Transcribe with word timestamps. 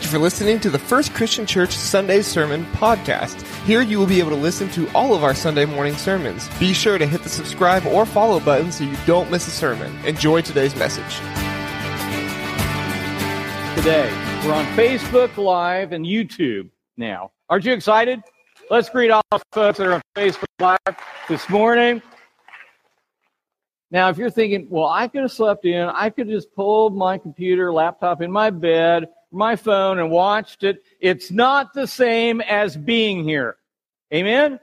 Thank 0.00 0.12
you 0.12 0.18
for 0.18 0.22
listening 0.22 0.60
to 0.60 0.70
the 0.70 0.78
First 0.78 1.12
Christian 1.12 1.44
Church 1.44 1.72
Sunday 1.72 2.22
Sermon 2.22 2.64
Podcast. 2.72 3.42
Here 3.66 3.82
you 3.82 3.98
will 3.98 4.06
be 4.06 4.18
able 4.18 4.30
to 4.30 4.34
listen 4.34 4.70
to 4.70 4.88
all 4.92 5.14
of 5.14 5.22
our 5.22 5.34
Sunday 5.34 5.66
morning 5.66 5.94
sermons. 5.94 6.48
Be 6.58 6.72
sure 6.72 6.96
to 6.96 7.04
hit 7.04 7.22
the 7.22 7.28
subscribe 7.28 7.84
or 7.84 8.06
follow 8.06 8.40
button 8.40 8.72
so 8.72 8.84
you 8.84 8.96
don't 9.04 9.30
miss 9.30 9.46
a 9.46 9.50
sermon. 9.50 9.94
Enjoy 10.06 10.40
today's 10.40 10.74
message. 10.74 11.16
Today, 13.76 14.10
we're 14.46 14.54
on 14.54 14.64
Facebook 14.74 15.36
Live 15.36 15.92
and 15.92 16.06
YouTube 16.06 16.70
now. 16.96 17.32
Aren't 17.50 17.66
you 17.66 17.74
excited? 17.74 18.22
Let's 18.70 18.88
greet 18.88 19.10
all 19.10 19.20
the 19.30 19.42
folks 19.52 19.76
that 19.76 19.86
are 19.86 19.92
on 19.92 20.02
Facebook 20.16 20.44
Live 20.60 20.96
this 21.28 21.46
morning. 21.50 22.00
Now, 23.90 24.08
if 24.08 24.16
you're 24.16 24.30
thinking, 24.30 24.66
well, 24.70 24.88
I 24.88 25.08
could 25.08 25.20
have 25.20 25.32
slept 25.32 25.66
in, 25.66 25.90
I 25.90 26.08
could 26.08 26.26
have 26.26 26.34
just 26.34 26.54
pulled 26.54 26.96
my 26.96 27.18
computer, 27.18 27.70
laptop 27.70 28.22
in 28.22 28.32
my 28.32 28.48
bed, 28.48 29.06
my 29.32 29.56
phone, 29.56 29.98
and 29.98 30.10
watched 30.10 30.64
it. 30.64 30.82
It's 31.00 31.30
not 31.30 31.72
the 31.74 31.86
same 31.86 32.40
as 32.40 32.76
being 32.76 33.24
here. 33.24 33.56
Amen? 34.12 34.58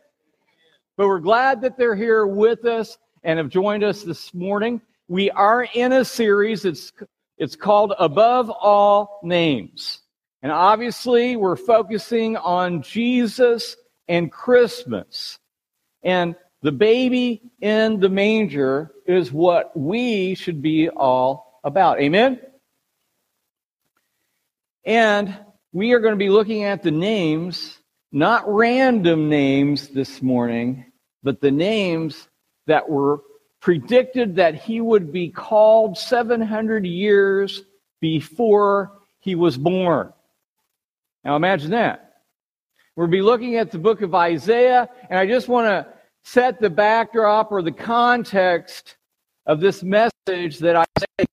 But 0.98 1.08
we're 1.08 1.20
glad 1.20 1.62
that 1.62 1.78
they're 1.78 1.96
here 1.96 2.26
with 2.26 2.66
us 2.66 2.98
and 3.24 3.38
have 3.38 3.50
joined 3.50 3.84
us 3.84 4.04
this 4.04 4.34
morning. 4.34 4.82
We 5.08 5.32
are 5.32 5.68
in 5.74 5.94
a 5.94 6.04
series. 6.04 6.66
It's, 6.66 6.92
it's 7.38 7.56
called 7.56 7.94
Above 8.00 8.50
All 8.50 9.20
Names. 9.24 10.02
And 10.42 10.52
obviously, 10.52 11.36
we're 11.36 11.56
focusing 11.56 12.36
on 12.38 12.82
Jesus 12.82 13.76
and 14.08 14.32
Christmas. 14.32 15.40
And 16.04 16.36
the 16.62 16.72
baby 16.72 17.42
in 17.62 18.00
the 18.00 18.10
manger 18.10 18.92
is 19.06 19.32
what 19.32 19.76
we 19.78 20.36
should 20.36 20.62
be 20.62 20.90
all 20.90 21.60
about. 21.64 22.00
Amen? 22.00 22.40
And 24.88 25.38
we 25.74 25.92
are 25.92 26.00
going 26.00 26.14
to 26.14 26.18
be 26.18 26.30
looking 26.30 26.64
at 26.64 26.82
the 26.82 26.92
names, 26.92 27.78
not 28.14 28.48
random 28.48 29.28
names 29.28 29.90
this 29.90 30.22
morning, 30.22 30.86
but 31.24 31.42
the 31.42 31.52
names 31.52 32.30
that 32.68 32.88
were 32.88 33.22
predicted 33.60 34.38
that 34.38 34.56
he 34.56 34.80
would 34.80 35.12
be 35.12 35.30
called 35.30 35.98
700 35.98 36.86
years 36.86 37.64
before 38.00 38.94
he 39.20 39.36
was 39.36 39.58
born. 39.58 40.14
Now 41.26 41.36
imagine 41.36 41.72
that. 41.72 42.22
We'll 42.96 43.08
be 43.08 43.22
looking 43.22 43.58
at 43.58 43.72
the 43.72 43.80
book 43.80 44.02
of 44.02 44.16
Isaiah, 44.16 44.88
and 45.10 45.20
I 45.20 45.28
just 45.28 45.50
want 45.50 45.68
to 45.68 45.94
set 46.24 46.62
the 46.62 46.70
backdrop 46.70 47.52
or 47.52 47.62
the 47.62 47.74
context 47.74 48.96
of 49.46 49.60
this 49.60 49.84
message 49.84 50.60
that 50.60 50.78
I 50.78 50.86
say. 50.98 51.26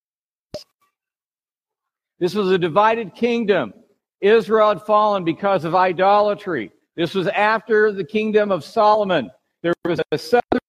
This 2.18 2.34
was 2.34 2.50
a 2.50 2.58
divided 2.58 3.14
kingdom. 3.14 3.74
Israel 4.20 4.68
had 4.68 4.82
fallen 4.82 5.24
because 5.24 5.64
of 5.64 5.74
idolatry. 5.74 6.70
This 6.96 7.14
was 7.14 7.26
after 7.28 7.92
the 7.92 8.04
kingdom 8.04 8.52
of 8.52 8.64
Solomon. 8.64 9.30
There 9.62 9.74
was 9.84 10.00
a 10.12 10.18
southern 10.18 10.60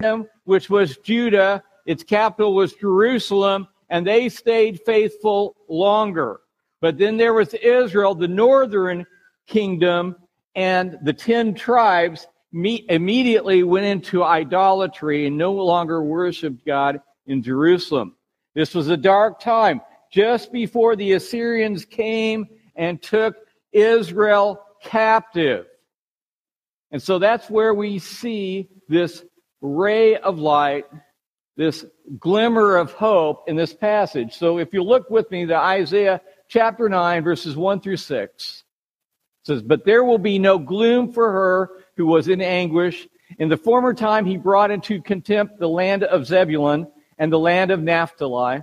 kingdom, 0.00 0.28
which 0.44 0.68
was 0.68 0.98
Judah. 0.98 1.62
Its 1.86 2.02
capital 2.02 2.54
was 2.54 2.74
Jerusalem, 2.74 3.66
and 3.88 4.06
they 4.06 4.28
stayed 4.28 4.80
faithful 4.84 5.56
longer. 5.68 6.40
But 6.80 6.98
then 6.98 7.16
there 7.16 7.34
was 7.34 7.54
Israel, 7.54 8.14
the 8.14 8.28
northern 8.28 9.06
kingdom, 9.46 10.16
and 10.54 10.98
the 11.02 11.12
ten 11.12 11.54
tribes 11.54 12.26
immediately 12.52 13.62
went 13.62 13.86
into 13.86 14.22
idolatry 14.24 15.26
and 15.26 15.36
no 15.36 15.52
longer 15.52 16.02
worshiped 16.02 16.66
God 16.66 17.00
in 17.26 17.42
Jerusalem. 17.42 18.16
This 18.54 18.74
was 18.74 18.88
a 18.88 18.96
dark 18.96 19.40
time 19.40 19.80
just 20.10 20.52
before 20.52 20.96
the 20.96 21.12
Assyrians 21.12 21.84
came 21.84 22.48
and 22.76 23.00
took 23.00 23.36
Israel 23.72 24.62
captive. 24.82 25.66
And 26.90 27.02
so 27.02 27.18
that's 27.18 27.48
where 27.48 27.72
we 27.72 27.98
see 27.98 28.68
this 28.88 29.24
ray 29.60 30.16
of 30.16 30.38
light, 30.38 30.86
this 31.56 31.84
glimmer 32.18 32.76
of 32.76 32.92
hope 32.92 33.48
in 33.48 33.56
this 33.56 33.72
passage. 33.72 34.34
So 34.34 34.58
if 34.58 34.72
you 34.72 34.82
look 34.82 35.10
with 35.10 35.30
me 35.30 35.46
to 35.46 35.56
Isaiah 35.56 36.20
chapter 36.48 36.88
9, 36.88 37.22
verses 37.22 37.56
1 37.56 37.80
through 37.80 37.98
6, 37.98 38.64
says, 39.44 39.62
But 39.62 39.84
there 39.84 40.02
will 40.02 40.18
be 40.18 40.38
no 40.38 40.58
gloom 40.58 41.12
for 41.12 41.30
her 41.30 41.70
who 41.96 42.06
was 42.06 42.28
in 42.28 42.40
anguish. 42.40 43.06
In 43.38 43.48
the 43.48 43.56
former 43.56 43.94
time, 43.94 44.26
he 44.26 44.36
brought 44.36 44.72
into 44.72 45.00
contempt 45.00 45.58
the 45.58 45.68
land 45.68 46.02
of 46.02 46.26
Zebulun 46.26 46.88
and 47.18 47.32
the 47.32 47.38
land 47.38 47.70
of 47.70 47.80
Naphtali. 47.80 48.62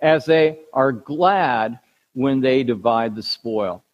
as 0.00 0.24
they 0.24 0.60
are 0.72 0.92
glad 0.92 1.78
when 2.14 2.40
they 2.40 2.62
divide 2.62 3.14
the 3.14 3.22
spoil. 3.22 3.84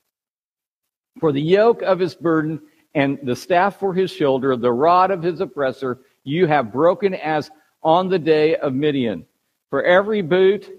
For 1.20 1.32
the 1.32 1.41
yoke 1.41 1.82
of 1.82 1.98
his 1.98 2.15
burden 2.15 2.60
and 2.94 3.19
the 3.22 3.37
staff 3.37 3.78
for 3.78 3.94
his 3.94 4.10
shoulder, 4.10 4.56
the 4.56 4.72
rod 4.72 5.10
of 5.10 5.22
his 5.22 5.41
oppressor, 5.41 6.00
you 6.25 6.47
have 6.47 6.72
broken 6.72 7.15
as 7.15 7.50
on 7.82 8.09
the 8.09 8.19
day 8.19 8.56
of 8.56 8.75
Midian. 8.75 9.26
For 9.70 9.82
every 9.82 10.22
boot 10.22 10.70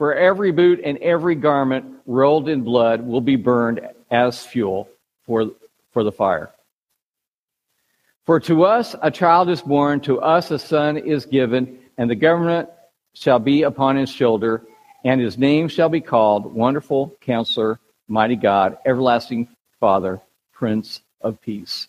For 0.00 0.14
every 0.14 0.50
boot 0.50 0.80
and 0.82 0.96
every 0.96 1.34
garment 1.34 1.84
rolled 2.06 2.48
in 2.48 2.62
blood 2.62 3.06
will 3.06 3.20
be 3.20 3.36
burned 3.36 3.82
as 4.10 4.42
fuel 4.46 4.88
for, 5.26 5.50
for 5.92 6.04
the 6.04 6.10
fire. 6.10 6.52
For 8.30 8.38
to 8.38 8.62
us 8.62 8.94
a 9.02 9.10
child 9.10 9.50
is 9.50 9.60
born, 9.60 9.98
to 10.02 10.20
us 10.20 10.52
a 10.52 10.58
son 10.60 10.96
is 10.96 11.26
given, 11.26 11.80
and 11.98 12.08
the 12.08 12.14
government 12.14 12.68
shall 13.12 13.40
be 13.40 13.64
upon 13.64 13.96
his 13.96 14.08
shoulder, 14.08 14.62
and 15.04 15.20
his 15.20 15.36
name 15.36 15.66
shall 15.66 15.88
be 15.88 16.00
called 16.00 16.54
Wonderful 16.54 17.16
Counselor, 17.20 17.80
Mighty 18.06 18.36
God, 18.36 18.78
Everlasting 18.86 19.48
Father, 19.80 20.20
Prince 20.52 21.02
of 21.20 21.40
Peace. 21.40 21.88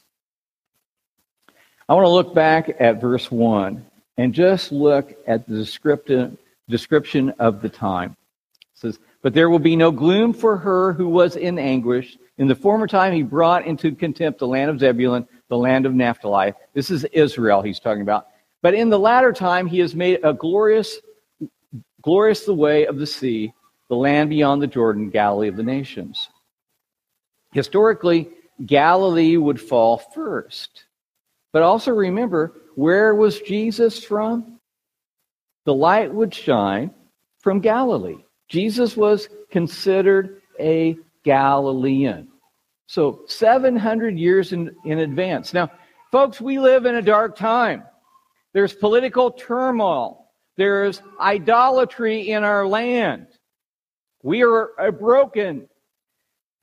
I 1.87 1.93
want 1.93 2.05
to 2.05 2.09
look 2.09 2.33
back 2.33 2.75
at 2.79 2.99
verse 2.99 3.29
1 3.29 3.85
and 4.17 4.33
just 4.33 4.71
look 4.71 5.13
at 5.27 5.47
the 5.47 6.37
description 6.67 7.33
of 7.37 7.61
the 7.61 7.69
time. 7.69 8.17
It 8.61 8.79
says, 8.79 8.99
But 9.21 9.35
there 9.35 9.51
will 9.51 9.59
be 9.59 9.75
no 9.75 9.91
gloom 9.91 10.33
for 10.33 10.57
her 10.57 10.93
who 10.93 11.07
was 11.07 11.35
in 11.35 11.59
anguish. 11.59 12.17
In 12.39 12.47
the 12.47 12.55
former 12.55 12.87
time, 12.87 13.13
he 13.13 13.21
brought 13.21 13.67
into 13.67 13.93
contempt 13.93 14.39
the 14.39 14.47
land 14.47 14.71
of 14.71 14.79
Zebulun, 14.79 15.27
the 15.51 15.57
land 15.57 15.85
of 15.85 15.93
Naphtali. 15.93 16.53
This 16.73 16.89
is 16.89 17.03
Israel 17.13 17.61
he's 17.61 17.79
talking 17.79 18.01
about. 18.01 18.29
But 18.63 18.73
in 18.73 18.89
the 18.89 18.97
latter 18.97 19.31
time, 19.31 19.67
he 19.67 19.77
has 19.79 19.93
made 19.93 20.19
a 20.23 20.33
glorious, 20.33 20.97
glorious 22.01 22.45
the 22.45 22.55
way 22.55 22.87
of 22.87 22.97
the 22.97 23.05
sea, 23.05 23.53
the 23.89 23.95
land 23.95 24.31
beyond 24.31 24.63
the 24.63 24.67
Jordan, 24.67 25.11
Galilee 25.11 25.49
of 25.49 25.57
the 25.57 25.63
nations. 25.63 26.29
Historically, 27.53 28.29
Galilee 28.65 29.37
would 29.37 29.61
fall 29.61 29.97
first. 29.97 30.85
But 31.53 31.61
also 31.61 31.91
remember, 31.91 32.53
where 32.73 33.13
was 33.13 33.39
Jesus 33.41 34.03
from? 34.03 34.57
the 35.65 35.73
light 35.73 36.13
would 36.13 36.33
shine 36.33 36.91
from 37.39 37.59
Galilee. 37.59 38.23
Jesus 38.49 38.97
was 38.97 39.29
considered 39.49 40.41
a 40.59 40.97
Galilean. 41.23 42.27
So 42.91 43.21
700 43.25 44.19
years 44.19 44.51
in, 44.51 44.75
in 44.83 44.99
advance. 44.99 45.53
Now, 45.53 45.71
folks, 46.11 46.41
we 46.41 46.59
live 46.59 46.85
in 46.85 46.95
a 46.95 47.01
dark 47.01 47.37
time. 47.37 47.83
There's 48.51 48.73
political 48.73 49.31
turmoil. 49.31 50.27
There's 50.57 51.01
idolatry 51.17 52.31
in 52.31 52.43
our 52.43 52.67
land. 52.67 53.27
We 54.23 54.43
are 54.43 54.71
a 54.77 54.91
broken, 54.91 55.69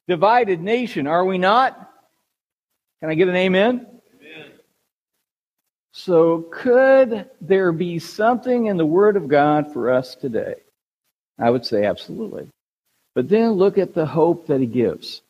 divided 0.07 0.61
nation, 0.61 1.07
are 1.07 1.25
we 1.25 1.39
not? 1.39 1.91
Can 3.01 3.09
I 3.09 3.15
get 3.15 3.29
an 3.29 3.37
amen? 3.37 3.87
So, 5.93 6.47
could 6.53 7.31
there 7.41 7.73
be 7.73 7.99
something 7.99 8.67
in 8.67 8.77
the 8.77 8.85
Word 8.85 9.17
of 9.17 9.29
God 9.29 9.73
for 9.73 9.91
us 9.91 10.15
today? 10.15 10.57
I 11.39 11.49
would 11.49 11.65
say 11.65 11.87
absolutely. 11.87 12.51
But 13.15 13.31
then 13.31 13.53
look 13.53 13.79
at 13.79 13.95
the 13.95 14.05
hope 14.05 14.49
that 14.49 14.61
He 14.61 14.67
gives. 14.67 15.23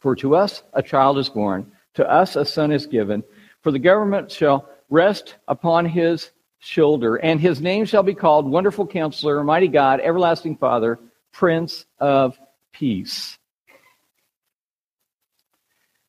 For 0.00 0.14
to 0.16 0.36
us 0.36 0.62
a 0.72 0.82
child 0.82 1.18
is 1.18 1.28
born, 1.28 1.72
to 1.94 2.08
us 2.08 2.36
a 2.36 2.44
son 2.44 2.72
is 2.72 2.86
given, 2.86 3.22
for 3.62 3.70
the 3.70 3.78
government 3.78 4.30
shall 4.30 4.68
rest 4.90 5.36
upon 5.48 5.86
His 5.86 6.30
shoulder, 6.58 7.16
and 7.16 7.40
His 7.40 7.60
name 7.60 7.84
shall 7.84 8.02
be 8.02 8.14
called 8.14 8.50
Wonderful 8.50 8.86
Counselor, 8.86 9.42
Mighty 9.42 9.68
God, 9.68 10.00
Everlasting 10.00 10.56
Father, 10.56 10.98
Prince 11.32 11.86
of 11.98 12.38
Peace. 12.72 13.38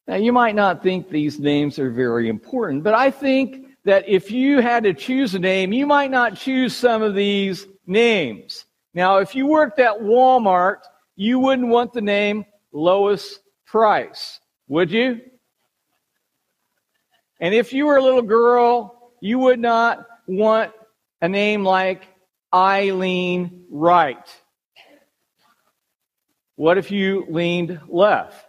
Now, 0.07 0.16
you 0.16 0.31
might 0.31 0.56
not 0.56 0.84
think 0.84 1.10
these 1.10 1.38
names 1.38 1.80
are 1.80 1.92
very 1.92 2.30
important, 2.30 2.84
but 2.84 2.94
I 2.94 3.12
think 3.12 3.68
that 3.84 4.07
if 4.07 4.31
you 4.31 4.62
had 4.62 4.84
to 4.84 4.94
choose 4.94 5.36
a 5.36 5.39
name, 5.39 5.74
you 5.74 5.86
might 5.86 6.12
not 6.12 6.36
choose 6.36 6.75
some 6.75 7.01
of 7.01 7.13
these 7.13 7.68
names. 7.86 8.66
Now, 8.94 9.18
if 9.18 9.36
you 9.36 9.48
worked 9.48 9.80
at 9.80 10.00
Walmart, 10.00 10.80
you 11.16 11.39
wouldn't 11.39 11.68
want 11.68 11.94
the 11.94 12.01
name 12.01 12.45
Lois 12.72 13.39
Price, 13.67 14.39
would 14.67 14.91
you? 14.91 15.21
And 17.39 17.53
if 17.53 17.73
you 17.73 17.85
were 17.85 17.97
a 17.97 18.03
little 18.03 18.21
girl, 18.21 19.11
you 19.21 19.39
would 19.39 19.59
not 19.59 20.05
want 20.27 20.71
a 21.21 21.27
name 21.27 21.63
like 21.63 22.07
Eileen 22.53 23.65
Wright. 23.69 24.27
What 26.55 26.77
if 26.77 26.89
you 26.89 27.25
leaned 27.29 27.79
left? 27.87 28.45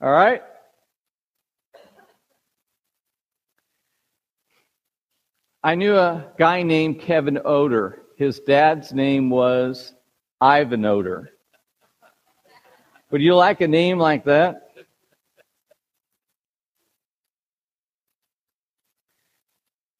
All 0.00 0.12
right? 0.12 0.42
I 5.62 5.74
knew 5.74 5.96
a 5.96 6.32
guy 6.38 6.62
named 6.62 7.00
Kevin 7.00 7.38
Oder. 7.38 8.02
His 8.16 8.38
dad's 8.40 8.92
name 8.92 9.30
was 9.30 9.94
Ivan 10.40 10.84
Oder. 10.84 11.33
Would 13.14 13.22
you 13.22 13.36
like 13.36 13.60
a 13.60 13.68
name 13.68 13.98
like 13.98 14.24
that? 14.24 14.72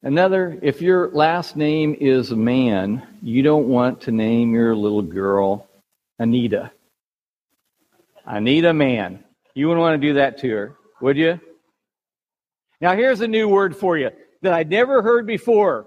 Another, 0.03 0.59
if 0.61 0.81
your 0.81 1.09
last 1.11 1.55
name 1.55 1.95
is 1.97 2.31
man, 2.31 3.07
you 3.21 3.41
don't 3.41 3.69
want 3.69 4.01
to 4.01 4.11
name 4.11 4.53
your 4.53 4.75
little 4.75 5.01
girl 5.01 5.65
Anita. 6.19 6.73
Anita 8.25 8.73
Man. 8.73 9.23
You 9.53 9.69
wouldn't 9.69 9.81
want 9.81 10.01
to 10.01 10.07
do 10.09 10.15
that 10.15 10.37
to 10.39 10.49
her, 10.49 10.75
would 10.99 11.15
you? 11.15 11.39
Now, 12.81 12.97
here's 12.97 13.21
a 13.21 13.27
new 13.29 13.47
word 13.47 13.77
for 13.77 13.97
you 13.97 14.09
that 14.41 14.51
I'd 14.51 14.69
never 14.69 15.01
heard 15.01 15.25
before. 15.25 15.85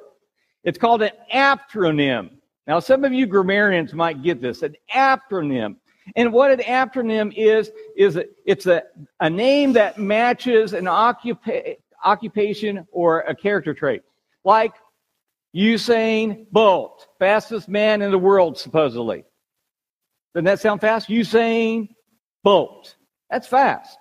It's 0.64 0.78
called 0.78 1.02
an 1.02 1.12
aptronym. 1.30 2.30
Now, 2.66 2.80
some 2.80 3.04
of 3.04 3.12
you 3.12 3.26
grammarians 3.26 3.92
might 3.92 4.22
get 4.22 4.40
this 4.40 4.62
an 4.62 4.76
aptronym. 4.94 5.76
And 6.16 6.32
what 6.32 6.50
an 6.50 6.60
acronym 6.60 7.32
is, 7.36 7.70
is 7.96 8.16
a, 8.16 8.24
it's 8.44 8.66
a, 8.66 8.82
a 9.20 9.28
name 9.28 9.72
that 9.74 9.98
matches 9.98 10.72
an 10.72 10.84
occupa- 10.84 11.76
occupation 12.04 12.86
or 12.90 13.20
a 13.20 13.34
character 13.34 13.74
trait. 13.74 14.02
Like 14.44 14.74
Usain 15.54 16.46
Bolt, 16.50 17.06
fastest 17.18 17.68
man 17.68 18.02
in 18.02 18.10
the 18.10 18.18
world, 18.18 18.58
supposedly. 18.58 19.24
Doesn't 20.34 20.44
that 20.44 20.60
sound 20.60 20.80
fast? 20.80 21.08
Usain 21.08 21.88
Bolt. 22.44 22.96
That's 23.30 23.46
fast. 23.46 23.98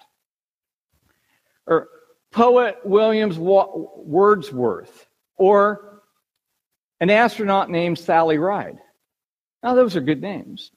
Or 1.66 1.90
poet 2.32 2.78
Williams 2.84 3.38
Wordsworth. 3.38 5.08
Or 5.38 6.04
an 7.00 7.10
astronaut 7.10 7.70
named 7.70 8.00
Sally 8.00 8.38
Ride. 8.38 8.78
Now, 9.64 9.76
those 9.76 9.96
are 9.96 10.02
good 10.02 10.22
names. 10.22 10.72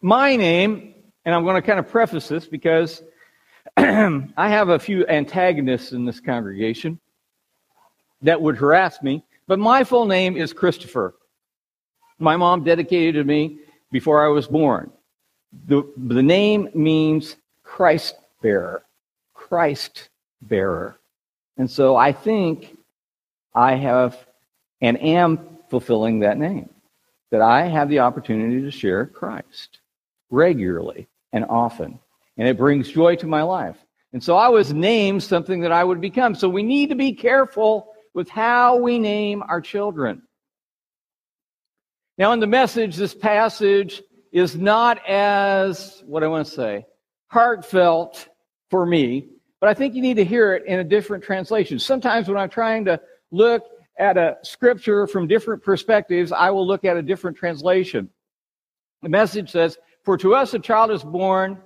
My 0.00 0.36
name, 0.36 0.94
and 1.24 1.34
I'm 1.34 1.42
going 1.42 1.56
to 1.56 1.62
kind 1.62 1.80
of 1.80 1.88
preface 1.88 2.28
this 2.28 2.46
because 2.46 3.02
I 3.76 4.22
have 4.36 4.68
a 4.68 4.78
few 4.78 5.04
antagonists 5.08 5.90
in 5.90 6.04
this 6.04 6.20
congregation 6.20 7.00
that 8.22 8.40
would 8.40 8.56
harass 8.56 9.02
me, 9.02 9.24
but 9.48 9.58
my 9.58 9.82
full 9.82 10.06
name 10.06 10.36
is 10.36 10.52
Christopher. 10.52 11.16
My 12.20 12.36
mom 12.36 12.62
dedicated 12.62 13.16
to 13.16 13.24
me 13.24 13.58
before 13.90 14.24
I 14.24 14.28
was 14.28 14.46
born. 14.46 14.92
The, 15.66 15.82
the 15.96 16.22
name 16.22 16.68
means 16.74 17.34
Christ 17.64 18.14
bearer. 18.40 18.84
Christ 19.34 20.10
bearer. 20.42 21.00
And 21.56 21.68
so 21.68 21.96
I 21.96 22.12
think 22.12 22.76
I 23.52 23.74
have 23.74 24.16
and 24.80 25.00
am 25.02 25.58
fulfilling 25.70 26.20
that 26.20 26.38
name. 26.38 26.70
That 27.30 27.42
I 27.42 27.66
have 27.66 27.88
the 27.88 27.98
opportunity 27.98 28.62
to 28.62 28.70
share 28.70 29.04
Christ 29.04 29.80
regularly 30.30 31.08
and 31.32 31.44
often. 31.44 31.98
And 32.36 32.48
it 32.48 32.56
brings 32.56 32.90
joy 32.90 33.16
to 33.16 33.26
my 33.26 33.42
life. 33.42 33.76
And 34.12 34.22
so 34.22 34.36
I 34.36 34.48
was 34.48 34.72
named 34.72 35.22
something 35.22 35.60
that 35.60 35.72
I 35.72 35.84
would 35.84 36.00
become. 36.00 36.34
So 36.34 36.48
we 36.48 36.62
need 36.62 36.88
to 36.90 36.94
be 36.94 37.12
careful 37.12 37.92
with 38.14 38.28
how 38.28 38.76
we 38.76 38.98
name 38.98 39.42
our 39.42 39.60
children. 39.60 40.22
Now, 42.16 42.32
in 42.32 42.40
the 42.40 42.46
message, 42.46 42.96
this 42.96 43.14
passage 43.14 44.02
is 44.32 44.56
not 44.56 45.06
as, 45.06 46.02
what 46.06 46.24
I 46.24 46.28
want 46.28 46.46
to 46.46 46.52
say, 46.52 46.86
heartfelt 47.28 48.28
for 48.70 48.84
me, 48.84 49.28
but 49.60 49.68
I 49.68 49.74
think 49.74 49.94
you 49.94 50.02
need 50.02 50.16
to 50.16 50.24
hear 50.24 50.54
it 50.54 50.64
in 50.66 50.78
a 50.78 50.84
different 50.84 51.22
translation. 51.22 51.78
Sometimes 51.78 52.28
when 52.28 52.36
I'm 52.36 52.50
trying 52.50 52.84
to 52.86 53.00
look 53.30 53.64
at 53.98 54.16
a 54.16 54.38
scripture 54.42 55.06
from 55.06 55.26
different 55.26 55.62
perspectives, 55.62 56.32
I 56.32 56.50
will 56.50 56.66
look 56.66 56.84
at 56.84 56.96
a 56.96 57.02
different 57.02 57.36
translation. 57.36 58.08
The 59.02 59.08
message 59.08 59.50
says, 59.50 59.78
For 60.08 60.16
to 60.16 60.34
us 60.34 60.54
a 60.54 60.58
child 60.58 60.90
is 60.90 61.04
born, 61.04 61.58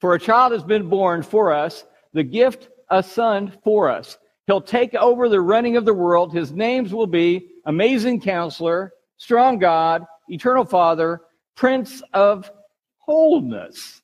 for 0.00 0.14
a 0.14 0.18
child 0.18 0.52
has 0.52 0.64
been 0.64 0.88
born 0.88 1.22
for 1.22 1.52
us, 1.52 1.84
the 2.14 2.22
gift 2.22 2.70
a 2.88 3.02
son 3.02 3.52
for 3.62 3.90
us. 3.90 4.16
He'll 4.46 4.62
take 4.62 4.94
over 4.94 5.28
the 5.28 5.42
running 5.42 5.76
of 5.76 5.84
the 5.84 5.92
world. 5.92 6.32
His 6.32 6.50
names 6.50 6.94
will 6.94 7.06
be 7.06 7.50
Amazing 7.66 8.22
Counselor, 8.22 8.94
Strong 9.18 9.58
God, 9.58 10.06
Eternal 10.28 10.64
Father, 10.64 11.20
Prince 11.56 12.02
of 12.14 12.50
Wholeness. 12.96 14.00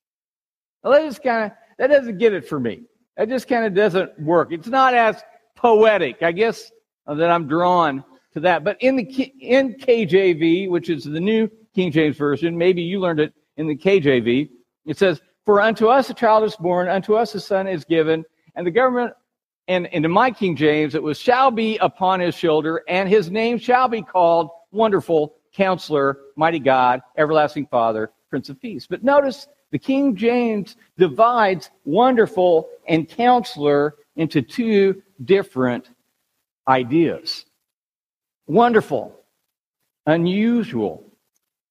Now 0.84 0.90
that 0.90 1.04
just 1.04 1.22
kind 1.22 1.46
of 1.46 1.52
that 1.78 1.86
doesn't 1.86 2.18
get 2.18 2.34
it 2.34 2.46
for 2.46 2.60
me. 2.60 2.82
That 3.16 3.30
just 3.30 3.48
kind 3.48 3.64
of 3.64 3.72
doesn't 3.72 4.20
work. 4.20 4.52
It's 4.52 4.68
not 4.68 4.92
as 4.92 5.22
poetic, 5.54 6.22
I 6.22 6.32
guess, 6.32 6.70
that 7.06 7.30
I'm 7.30 7.48
drawn 7.48 8.04
to 8.36 8.40
that. 8.40 8.64
But 8.64 8.76
in 8.80 8.96
the 8.96 9.04
in 9.40 9.74
KJV, 9.76 10.68
which 10.68 10.90
is 10.90 11.04
the 11.04 11.18
new 11.18 11.50
King 11.74 11.90
James 11.90 12.18
version, 12.18 12.56
maybe 12.56 12.82
you 12.82 13.00
learned 13.00 13.18
it 13.18 13.32
in 13.56 13.66
the 13.66 13.74
KJV. 13.74 14.50
It 14.84 14.98
says, 14.98 15.22
"For 15.46 15.62
unto 15.62 15.86
us 15.86 16.10
a 16.10 16.14
child 16.14 16.44
is 16.44 16.54
born, 16.54 16.86
unto 16.86 17.14
us 17.14 17.34
a 17.34 17.40
son 17.40 17.66
is 17.66 17.82
given, 17.84 18.26
and 18.54 18.66
the 18.66 18.70
government." 18.70 19.14
And, 19.68 19.86
and 19.86 20.04
in 20.04 20.10
my 20.10 20.30
King 20.30 20.54
James, 20.54 20.94
it 20.94 21.02
was, 21.02 21.18
"Shall 21.18 21.50
be 21.50 21.78
upon 21.78 22.20
his 22.20 22.34
shoulder, 22.34 22.84
and 22.88 23.08
his 23.08 23.30
name 23.30 23.56
shall 23.56 23.88
be 23.88 24.02
called 24.02 24.50
Wonderful, 24.70 25.34
Counselor, 25.54 26.18
Mighty 26.36 26.58
God, 26.58 27.00
Everlasting 27.16 27.66
Father, 27.68 28.10
Prince 28.28 28.50
of 28.50 28.60
Peace." 28.60 28.86
But 28.86 29.02
notice 29.02 29.48
the 29.70 29.78
King 29.78 30.14
James 30.14 30.76
divides 30.98 31.70
Wonderful 31.86 32.68
and 32.86 33.08
Counselor 33.08 33.94
into 34.16 34.42
two 34.42 35.02
different 35.24 35.88
ideas. 36.68 37.46
Wonderful, 38.46 39.20
unusual, 40.06 41.04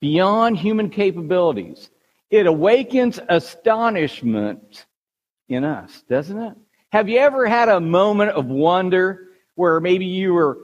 beyond 0.02 0.58
human 0.58 0.90
capabilities. 0.90 1.90
It 2.30 2.48
awakens 2.48 3.20
astonishment 3.30 4.86
in 5.48 5.64
us, 5.64 6.04
doesn't 6.10 6.38
it? 6.38 6.54
Have 6.92 7.08
you 7.08 7.20
ever 7.20 7.48
had 7.48 7.70
a 7.70 7.80
moment 7.80 8.32
of 8.32 8.48
wonder 8.48 9.30
where 9.56 9.80
maybe 9.80 10.06
you 10.06 10.34
were 10.34 10.58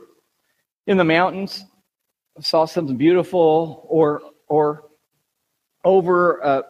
in 0.87 0.97
the 0.97 1.03
mountains, 1.03 1.63
saw 2.39 2.65
something 2.65 2.97
beautiful, 2.97 3.85
or 3.87 4.21
or 4.47 4.85
over 5.83 6.39
a, 6.39 6.63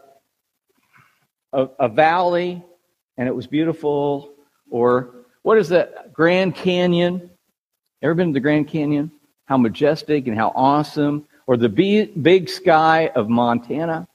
a, 1.53 1.67
a 1.79 1.89
valley 1.89 2.63
and 3.17 3.27
it 3.27 3.36
was 3.36 3.48
beautiful, 3.48 4.33
or 4.69 5.25
what 5.43 5.57
is 5.57 5.69
that? 5.69 6.13
Grand 6.13 6.55
Canyon. 6.55 7.29
Ever 8.01 8.15
been 8.15 8.27
to 8.27 8.33
the 8.33 8.39
Grand 8.39 8.67
Canyon? 8.67 9.12
How 9.51 9.58
majestic 9.58 10.27
and 10.27 10.38
how 10.38 10.53
awesome. 10.55 11.27
Or 11.46 11.58
the 11.58 11.67
big 11.67 12.48
sky 12.48 13.12
of 13.15 13.27
Montana 13.27 14.08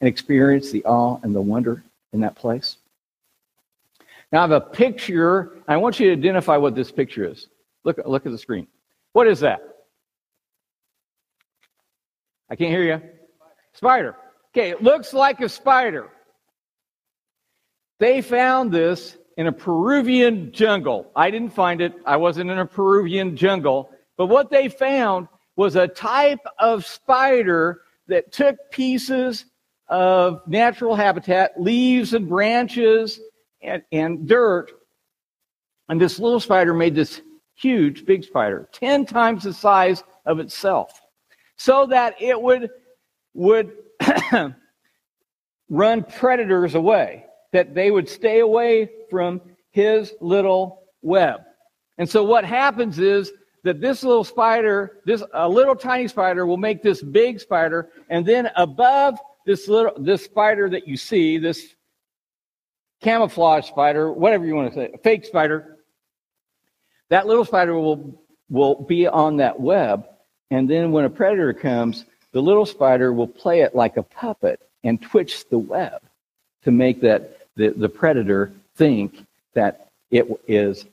and 0.00 0.08
experience 0.08 0.70
the 0.70 0.84
awe 0.84 1.18
and 1.24 1.34
the 1.34 1.40
wonder 1.40 1.82
in 2.12 2.20
that 2.20 2.36
place. 2.36 2.76
Now 4.30 4.38
I 4.38 4.42
have 4.42 4.52
a 4.52 4.60
picture. 4.60 5.58
I 5.66 5.78
want 5.78 5.98
you 5.98 6.06
to 6.06 6.12
identify 6.12 6.58
what 6.58 6.76
this 6.76 6.92
picture 6.92 7.28
is. 7.28 7.48
Look, 7.82 7.98
look 8.06 8.24
at 8.24 8.30
the 8.30 8.38
screen. 8.38 8.68
What 9.14 9.26
is 9.26 9.40
that? 9.40 9.62
I 12.48 12.54
can't 12.54 12.70
hear 12.70 12.84
you. 12.84 13.02
Spider. 13.72 14.14
Okay, 14.54 14.70
it 14.70 14.80
looks 14.80 15.12
like 15.12 15.40
a 15.40 15.48
spider. 15.48 16.08
They 17.98 18.22
found 18.22 18.70
this 18.70 19.16
in 19.36 19.48
a 19.48 19.52
Peruvian 19.52 20.52
jungle. 20.52 21.10
I 21.16 21.32
didn't 21.32 21.50
find 21.50 21.80
it. 21.80 21.94
I 22.06 22.16
wasn't 22.18 22.48
in 22.48 22.60
a 22.60 22.66
Peruvian 22.66 23.36
jungle. 23.36 23.88
But 24.16 24.26
what 24.26 24.50
they 24.50 24.68
found 24.68 25.28
was 25.56 25.76
a 25.76 25.88
type 25.88 26.40
of 26.58 26.86
spider 26.86 27.82
that 28.08 28.32
took 28.32 28.56
pieces 28.70 29.46
of 29.88 30.40
natural 30.46 30.94
habitat, 30.94 31.60
leaves 31.60 32.14
and 32.14 32.28
branches 32.28 33.20
and, 33.60 33.82
and 33.92 34.26
dirt. 34.26 34.72
And 35.88 36.00
this 36.00 36.18
little 36.18 36.40
spider 36.40 36.72
made 36.72 36.94
this 36.94 37.20
huge, 37.54 38.06
big 38.06 38.24
spider, 38.24 38.68
10 38.72 39.06
times 39.06 39.44
the 39.44 39.52
size 39.52 40.02
of 40.26 40.38
itself. 40.38 41.00
so 41.56 41.86
that 41.86 42.20
it 42.20 42.40
would 42.40 42.70
would 43.34 43.72
run 45.68 46.04
predators 46.04 46.74
away, 46.74 47.24
that 47.52 47.74
they 47.74 47.90
would 47.90 48.08
stay 48.08 48.40
away 48.40 48.90
from 49.10 49.40
his 49.70 50.12
little 50.20 50.82
web. 51.02 51.40
And 51.98 52.08
so 52.08 52.24
what 52.24 52.44
happens 52.44 52.98
is 52.98 53.32
that 53.64 53.80
this 53.80 54.02
little 54.02 54.24
spider, 54.24 54.98
this 55.04 55.22
a 55.32 55.48
little 55.48 55.76
tiny 55.76 56.08
spider 56.08 56.46
will 56.46 56.56
make 56.56 56.82
this 56.82 57.02
big 57.02 57.40
spider, 57.40 57.88
and 58.08 58.26
then 58.26 58.50
above 58.56 59.18
this 59.46 59.68
little 59.68 59.92
this 59.98 60.24
spider 60.24 60.68
that 60.70 60.86
you 60.88 60.96
see, 60.96 61.38
this 61.38 61.74
camouflage 63.00 63.66
spider, 63.66 64.12
whatever 64.12 64.44
you 64.44 64.54
want 64.54 64.72
to 64.72 64.74
say, 64.74 64.94
fake 65.02 65.24
spider, 65.24 65.78
that 67.08 67.26
little 67.26 67.44
spider 67.44 67.74
will 67.74 68.20
will 68.50 68.82
be 68.82 69.06
on 69.06 69.36
that 69.36 69.58
web, 69.58 70.06
and 70.50 70.68
then 70.68 70.92
when 70.92 71.04
a 71.04 71.10
predator 71.10 71.52
comes, 71.52 72.04
the 72.32 72.42
little 72.42 72.66
spider 72.66 73.12
will 73.12 73.28
play 73.28 73.60
it 73.60 73.74
like 73.74 73.96
a 73.96 74.02
puppet 74.02 74.60
and 74.84 75.00
twitch 75.00 75.48
the 75.48 75.58
web 75.58 76.02
to 76.64 76.70
make 76.70 77.00
that 77.00 77.38
the, 77.56 77.68
the 77.70 77.88
predator 77.88 78.52
think 78.76 79.24
that 79.54 79.88
it 80.10 80.26
is 80.48 80.86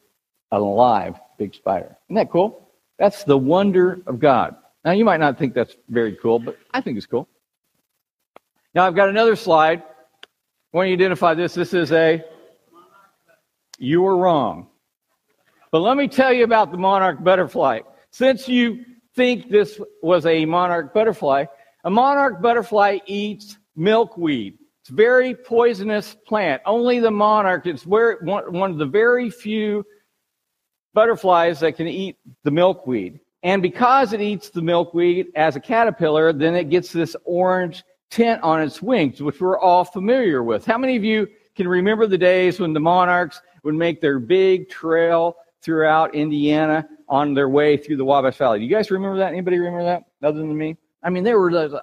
alive 0.51 1.15
big 1.39 1.55
spider. 1.55 1.97
Isn't 2.07 2.15
that 2.15 2.29
cool? 2.29 2.69
That's 2.99 3.23
the 3.23 3.37
wonder 3.37 4.01
of 4.05 4.19
God. 4.19 4.55
Now, 4.85 4.91
you 4.91 5.05
might 5.05 5.19
not 5.19 5.39
think 5.39 5.55
that's 5.55 5.75
very 5.89 6.15
cool, 6.15 6.37
but 6.37 6.57
I 6.71 6.81
think 6.81 6.97
it's 6.97 7.07
cool. 7.07 7.27
Now, 8.75 8.85
I've 8.85 8.95
got 8.95 9.09
another 9.09 9.35
slide. 9.35 9.81
I 9.81 10.77
want 10.77 10.89
you 10.89 10.97
to 10.97 11.03
identify 11.03 11.33
this. 11.33 11.55
This 11.55 11.73
is 11.73 11.91
a, 11.91 12.23
you 13.79 14.01
were 14.01 14.15
wrong. 14.15 14.67
But 15.71 15.79
let 15.79 15.97
me 15.97 16.07
tell 16.07 16.31
you 16.31 16.43
about 16.43 16.71
the 16.71 16.77
monarch 16.77 17.23
butterfly. 17.23 17.79
Since 18.11 18.47
you 18.47 18.85
think 19.15 19.49
this 19.49 19.79
was 20.03 20.25
a 20.25 20.45
monarch 20.45 20.93
butterfly, 20.93 21.45
a 21.83 21.89
monarch 21.89 22.41
butterfly 22.41 22.99
eats 23.05 23.57
milkweed. 23.75 24.57
It's 24.81 24.89
a 24.89 24.93
very 24.93 25.35
poisonous 25.35 26.15
plant. 26.25 26.61
Only 26.65 26.99
the 26.99 27.11
monarch, 27.11 27.65
it's 27.65 27.85
one 27.85 28.71
of 28.71 28.77
the 28.77 28.85
very 28.85 29.29
few 29.29 29.85
butterflies 30.93 31.59
that 31.59 31.73
can 31.73 31.87
eat 31.87 32.17
the 32.43 32.51
milkweed. 32.51 33.19
And 33.43 33.61
because 33.61 34.11
it 34.13 34.21
eats 34.21 34.49
the 34.49 34.61
milkweed 34.61 35.27
as 35.35 35.55
a 35.55 35.59
caterpillar, 35.59 36.33
then 36.33 36.55
it 36.55 36.69
gets 36.69 36.91
this 36.91 37.15
orange 37.23 37.83
tint 38.09 38.41
on 38.41 38.61
its 38.61 38.81
wings, 38.81 39.21
which 39.21 39.39
we're 39.39 39.59
all 39.59 39.85
familiar 39.85 40.43
with. 40.43 40.65
How 40.65 40.77
many 40.77 40.95
of 40.95 41.03
you 41.03 41.27
can 41.55 41.67
remember 41.67 42.07
the 42.07 42.17
days 42.17 42.59
when 42.59 42.73
the 42.73 42.79
monarchs 42.79 43.41
would 43.63 43.75
make 43.75 44.01
their 44.01 44.19
big 44.19 44.69
trail 44.69 45.35
throughout 45.61 46.15
Indiana 46.15 46.87
on 47.07 47.33
their 47.33 47.49
way 47.49 47.77
through 47.77 47.97
the 47.97 48.05
Wabash 48.05 48.37
Valley? 48.37 48.59
Do 48.59 48.65
you 48.65 48.71
guys 48.71 48.91
remember 48.91 49.17
that? 49.19 49.31
Anybody 49.31 49.57
remember 49.59 49.83
that 49.83 50.05
other 50.21 50.39
than 50.39 50.57
me? 50.57 50.75
I 51.03 51.09
mean, 51.09 51.23
there 51.23 51.39
were 51.39 51.81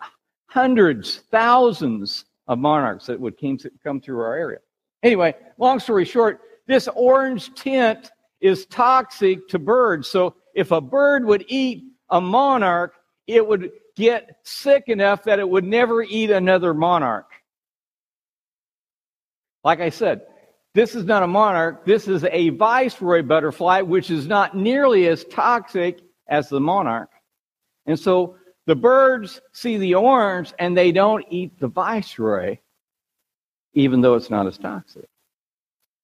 hundreds, 0.49 1.23
thousands 1.31 2.25
of 2.49 2.59
monarchs 2.59 3.07
that 3.07 3.19
would 3.19 3.39
come 3.83 4.01
through 4.01 4.21
our 4.21 4.35
area. 4.35 4.59
Anyway, 5.03 5.35
long 5.59 5.79
story 5.79 6.05
short, 6.05 6.41
this 6.67 6.89
orange 6.95 7.55
tint 7.55 8.11
is 8.41 8.67
toxic 8.67 9.49
to 9.49 9.59
birds. 9.59 10.09
So 10.09 10.35
if 10.55 10.71
a 10.71 10.81
bird 10.81 11.25
would 11.25 11.45
eat 11.49 11.85
a 12.11 12.21
monarch, 12.21 12.95
it 13.27 13.47
would 13.47 13.71
get 13.97 14.37
sick 14.45 14.85
enough 14.89 15.25
that 15.25 15.39
it 15.39 15.49
would 15.49 15.65
never 15.65 16.03
eat 16.03 16.31
another 16.31 16.75
monarch. 16.75 17.31
Like 19.65 19.81
I 19.81 19.89
said, 19.89 20.23
this 20.75 20.95
is 20.95 21.05
not 21.05 21.23
a 21.23 21.27
monarch, 21.27 21.87
this 21.87 22.07
is 22.07 22.25
a 22.25 22.51
viceroy 22.51 23.23
butterfly, 23.23 23.81
which 23.81 24.11
is 24.11 24.27
not 24.27 24.57
nearly 24.57 25.09
as 25.09 25.25
toxic 25.25 26.01
as 26.29 26.49
the 26.49 26.61
monarch. 26.61 27.11
And 27.87 27.99
so 27.99 28.37
the 28.67 28.77
birds 28.77 29.41
see 29.53 29.79
the 29.79 29.95
orange 29.95 30.53
and 30.59 30.77
they 30.77 30.93
don't 30.93 31.25
eat 31.31 31.59
the 31.59 31.69
viceroy, 31.69 32.59
even 33.73 34.03
though 34.03 34.15
it's 34.15 34.31
not 34.31 34.47
as 34.47 34.59
toxic. 34.59 35.09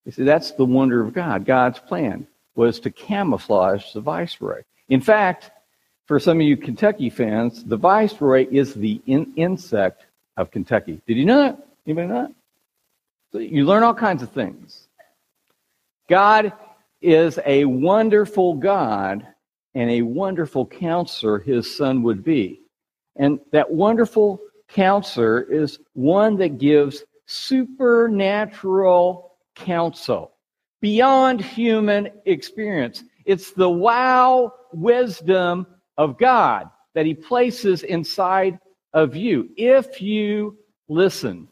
You 0.05 0.11
see, 0.11 0.23
that's 0.23 0.51
the 0.51 0.65
wonder 0.65 1.01
of 1.01 1.13
God. 1.13 1.45
God's 1.45 1.79
plan 1.79 2.27
was 2.55 2.79
to 2.81 2.91
camouflage 2.91 3.93
the 3.93 4.01
viceroy. 4.01 4.63
In 4.89 5.01
fact, 5.01 5.51
for 6.05 6.19
some 6.19 6.39
of 6.39 6.45
you 6.45 6.57
Kentucky 6.57 7.09
fans, 7.09 7.63
the 7.63 7.77
viceroy 7.77 8.47
is 8.51 8.73
the 8.73 9.01
in- 9.07 9.33
insect 9.35 10.05
of 10.37 10.51
Kentucky. 10.51 11.01
Did 11.07 11.17
you 11.17 11.25
know 11.25 11.39
that? 11.39 11.67
Anybody 11.87 12.07
know 12.07 12.21
that? 12.23 12.31
So 13.31 13.39
you 13.39 13.65
learn 13.65 13.83
all 13.83 13.93
kinds 13.93 14.21
of 14.21 14.31
things. 14.31 14.87
God 16.09 16.51
is 17.01 17.39
a 17.45 17.65
wonderful 17.65 18.55
God 18.55 19.25
and 19.75 19.89
a 19.89 20.01
wonderful 20.01 20.65
counselor 20.65 21.39
his 21.39 21.75
son 21.75 22.03
would 22.03 22.23
be. 22.23 22.61
And 23.15 23.39
that 23.51 23.71
wonderful 23.71 24.41
counselor 24.67 25.41
is 25.41 25.79
one 25.93 26.37
that 26.37 26.57
gives 26.57 27.03
supernatural 27.25 29.32
counsel 29.55 30.33
beyond 30.81 31.41
human 31.41 32.09
experience. 32.25 33.03
It's 33.25 33.51
the 33.51 33.69
wow 33.69 34.53
wisdom 34.73 35.65
of 35.97 36.17
God 36.17 36.69
that 36.93 37.05
he 37.05 37.13
places 37.13 37.83
inside 37.83 38.59
of 38.93 39.15
you 39.15 39.49
if 39.55 40.01
you 40.01 40.57
listen. 40.87 41.47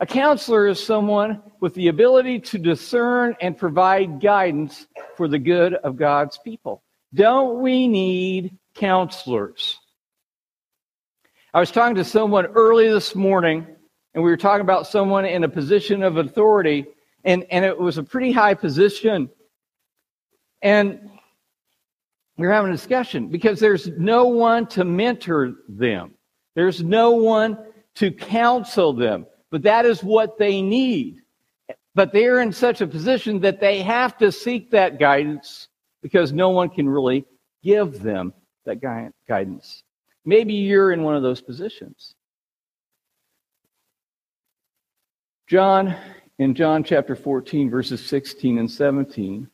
A 0.00 0.06
counselor 0.06 0.66
is 0.66 0.84
someone 0.84 1.40
with 1.60 1.74
the 1.74 1.88
ability 1.88 2.40
to 2.40 2.58
discern 2.58 3.36
and 3.40 3.56
provide 3.56 4.20
guidance 4.20 4.86
for 5.16 5.28
the 5.28 5.38
good 5.38 5.74
of 5.74 5.96
God's 5.96 6.36
people. 6.38 6.82
Don't 7.14 7.60
we 7.60 7.86
need 7.86 8.58
counselors? 8.74 9.78
I 11.54 11.60
was 11.60 11.70
talking 11.70 11.94
to 11.94 12.04
someone 12.04 12.46
early 12.46 12.88
this 12.88 13.14
morning, 13.14 13.66
and 14.14 14.22
we 14.22 14.30
were 14.30 14.36
talking 14.36 14.60
about 14.60 14.86
someone 14.86 15.24
in 15.24 15.42
a 15.44 15.48
position 15.48 16.02
of 16.02 16.16
authority, 16.16 16.86
and, 17.24 17.44
and 17.50 17.64
it 17.64 17.78
was 17.78 17.98
a 17.98 18.02
pretty 18.02 18.30
high 18.30 18.54
position. 18.54 19.28
And 20.62 21.10
we 22.36 22.46
were 22.46 22.52
having 22.52 22.70
a 22.70 22.74
discussion 22.74 23.28
because 23.28 23.58
there's 23.58 23.88
no 23.88 24.26
one 24.26 24.66
to 24.68 24.84
mentor 24.84 25.54
them, 25.68 26.14
there's 26.54 26.82
no 26.82 27.10
one 27.10 27.58
to 27.96 28.10
counsel 28.10 28.92
them. 28.92 29.26
But 29.50 29.62
that 29.62 29.86
is 29.86 30.02
what 30.02 30.36
they 30.36 30.62
need. 30.62 31.20
But 31.94 32.12
they're 32.12 32.40
in 32.40 32.52
such 32.52 32.80
a 32.80 32.88
position 32.88 33.40
that 33.40 33.60
they 33.60 33.82
have 33.82 34.18
to 34.18 34.32
seek 34.32 34.72
that 34.72 34.98
guidance 34.98 35.68
because 36.02 36.32
no 36.32 36.50
one 36.50 36.70
can 36.70 36.88
really 36.88 37.24
give 37.62 38.02
them 38.02 38.32
that 38.64 38.80
guidance. 39.28 39.84
Maybe 40.24 40.54
you're 40.54 40.90
in 40.90 41.04
one 41.04 41.14
of 41.14 41.22
those 41.22 41.40
positions. 41.40 42.16
John, 45.46 45.94
in 46.38 46.54
John 46.54 46.82
chapter 46.82 47.14
14, 47.14 47.68
verses 47.68 48.04
16 48.04 48.58
and 48.58 48.70
17, 48.70 49.48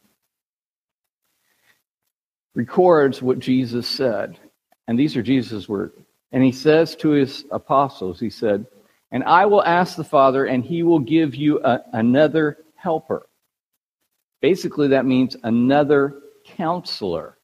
records 2.55 3.21
what 3.21 3.41
Jesus 3.41 3.89
said. 3.89 4.39
And 4.87 4.99
these 4.99 5.17
are 5.17 5.23
Jesus' 5.23 5.69
words. 5.69 5.95
And 6.31 6.45
he 6.45 6.53
says 6.53 6.95
to 6.97 7.11
his 7.11 7.45
apostles, 7.51 8.21
he 8.21 8.31
said, 8.31 8.67
And 9.11 9.25
I 9.25 9.47
will 9.47 9.65
ask 9.65 9.97
the 9.97 10.05
Father, 10.05 10.47
and 10.47 10.65
he 10.65 10.85
will 10.85 11.01
give 11.01 11.35
you 11.35 11.61
a, 11.65 11.81
another 11.93 12.59
helper. 12.77 13.27
Basically, 14.41 14.89
that 14.89 15.07
means 15.07 15.37
another 15.43 16.21
counselor. 16.45 17.37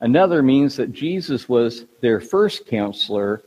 Another 0.00 0.42
means 0.42 0.76
that 0.76 0.92
Jesus 0.92 1.48
was 1.48 1.84
their 2.00 2.20
first 2.20 2.66
counselor, 2.66 3.42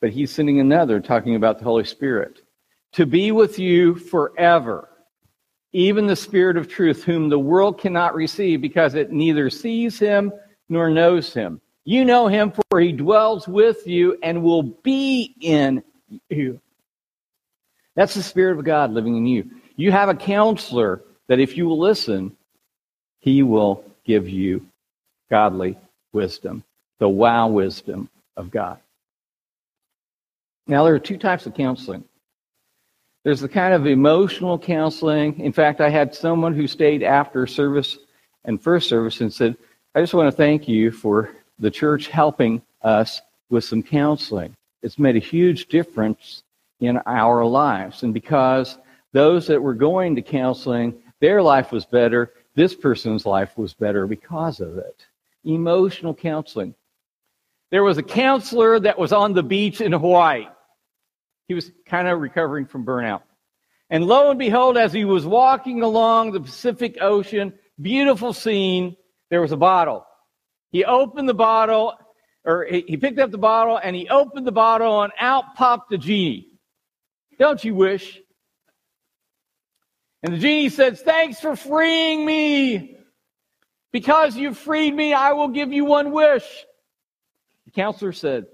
but 0.00 0.10
he's 0.10 0.30
sending 0.30 0.60
another, 0.60 1.00
talking 1.00 1.34
about 1.34 1.58
the 1.58 1.64
Holy 1.64 1.84
Spirit, 1.84 2.42
to 2.98 3.06
be 3.06 3.30
with 3.30 3.60
you 3.60 3.94
forever 3.94 4.88
even 5.72 6.08
the 6.08 6.16
Spirit 6.16 6.56
of 6.56 6.66
truth, 6.66 7.04
whom 7.04 7.28
the 7.28 7.38
world 7.38 7.78
cannot 7.78 8.16
receive 8.16 8.60
because 8.60 8.96
it 8.96 9.12
neither 9.12 9.48
sees 9.50 10.00
him 10.00 10.32
nor 10.68 10.90
knows 10.90 11.32
him. 11.32 11.60
You 11.84 12.04
know 12.04 12.26
him, 12.26 12.52
for 12.68 12.80
he 12.80 12.90
dwells 12.90 13.46
with 13.46 13.86
you 13.86 14.18
and 14.24 14.42
will 14.42 14.64
be 14.64 15.36
in 15.40 15.84
you. 16.28 16.60
That's 17.94 18.14
the 18.14 18.22
Spirit 18.24 18.58
of 18.58 18.64
God 18.64 18.90
living 18.90 19.16
in 19.16 19.26
you. 19.26 19.48
You 19.76 19.92
have 19.92 20.08
a 20.08 20.14
counselor 20.14 21.04
that 21.28 21.38
if 21.38 21.56
you 21.56 21.68
will 21.68 21.78
listen, 21.78 22.36
he 23.20 23.44
will 23.44 23.84
give 24.04 24.28
you 24.28 24.66
godly 25.30 25.78
wisdom, 26.12 26.64
the 26.98 27.08
wow 27.08 27.46
wisdom 27.46 28.08
of 28.36 28.50
God. 28.50 28.80
Now, 30.66 30.82
there 30.82 30.96
are 30.96 30.98
two 30.98 31.16
types 31.16 31.46
of 31.46 31.54
counseling 31.54 32.02
there's 33.28 33.40
the 33.40 33.46
kind 33.46 33.74
of 33.74 33.86
emotional 33.86 34.58
counseling. 34.58 35.38
In 35.38 35.52
fact, 35.52 35.82
I 35.82 35.90
had 35.90 36.14
someone 36.14 36.54
who 36.54 36.66
stayed 36.66 37.02
after 37.02 37.46
service 37.46 37.98
and 38.46 38.58
first 38.58 38.88
service 38.88 39.20
and 39.20 39.30
said, 39.30 39.54
I 39.94 40.00
just 40.00 40.14
want 40.14 40.30
to 40.30 40.34
thank 40.34 40.66
you 40.66 40.90
for 40.90 41.36
the 41.58 41.70
church 41.70 42.08
helping 42.08 42.62
us 42.80 43.20
with 43.50 43.64
some 43.64 43.82
counseling. 43.82 44.56
It's 44.82 44.98
made 44.98 45.14
a 45.14 45.18
huge 45.18 45.66
difference 45.66 46.42
in 46.80 46.96
our 47.04 47.44
lives. 47.44 48.02
And 48.02 48.14
because 48.14 48.78
those 49.12 49.46
that 49.48 49.60
were 49.60 49.74
going 49.74 50.16
to 50.16 50.22
counseling, 50.22 50.94
their 51.20 51.42
life 51.42 51.70
was 51.70 51.84
better, 51.84 52.32
this 52.54 52.74
person's 52.74 53.26
life 53.26 53.58
was 53.58 53.74
better 53.74 54.06
because 54.06 54.58
of 54.60 54.78
it. 54.78 55.04
Emotional 55.44 56.14
counseling. 56.14 56.74
there 57.70 57.84
was 57.84 57.98
a 57.98 58.02
counselor 58.02 58.80
that 58.80 58.98
was 58.98 59.12
on 59.12 59.34
the 59.34 59.42
beach 59.42 59.82
in 59.82 59.92
Hawaii. 59.92 60.46
He 61.48 61.54
was 61.54 61.72
kind 61.86 62.06
of 62.06 62.20
recovering 62.20 62.66
from 62.66 62.84
burnout. 62.84 63.22
And 63.90 64.04
lo 64.04 64.30
and 64.30 64.38
behold, 64.38 64.76
as 64.76 64.92
he 64.92 65.06
was 65.06 65.26
walking 65.26 65.82
along 65.82 66.32
the 66.32 66.40
Pacific 66.40 66.98
Ocean, 67.00 67.54
beautiful 67.80 68.34
scene, 68.34 68.96
there 69.30 69.40
was 69.40 69.52
a 69.52 69.56
bottle. 69.56 70.06
He 70.70 70.84
opened 70.84 71.28
the 71.28 71.34
bottle, 71.34 71.94
or 72.44 72.64
he 72.64 72.98
picked 72.98 73.18
up 73.18 73.30
the 73.30 73.38
bottle 73.38 73.80
and 73.82 73.96
he 73.96 74.08
opened 74.08 74.46
the 74.46 74.52
bottle 74.52 75.02
and 75.02 75.12
out 75.18 75.54
popped 75.54 75.90
the 75.90 75.96
genie. 75.96 76.48
Don't 77.38 77.64
you 77.64 77.74
wish? 77.74 78.20
And 80.22 80.34
the 80.34 80.38
genie 80.38 80.68
says, 80.68 81.00
Thanks 81.00 81.40
for 81.40 81.56
freeing 81.56 82.26
me. 82.26 82.96
Because 83.90 84.36
you 84.36 84.52
freed 84.52 84.94
me, 84.94 85.14
I 85.14 85.32
will 85.32 85.48
give 85.48 85.72
you 85.72 85.86
one 85.86 86.12
wish. 86.12 86.44
The 87.64 87.70
counselor 87.70 88.12
said, 88.12 88.46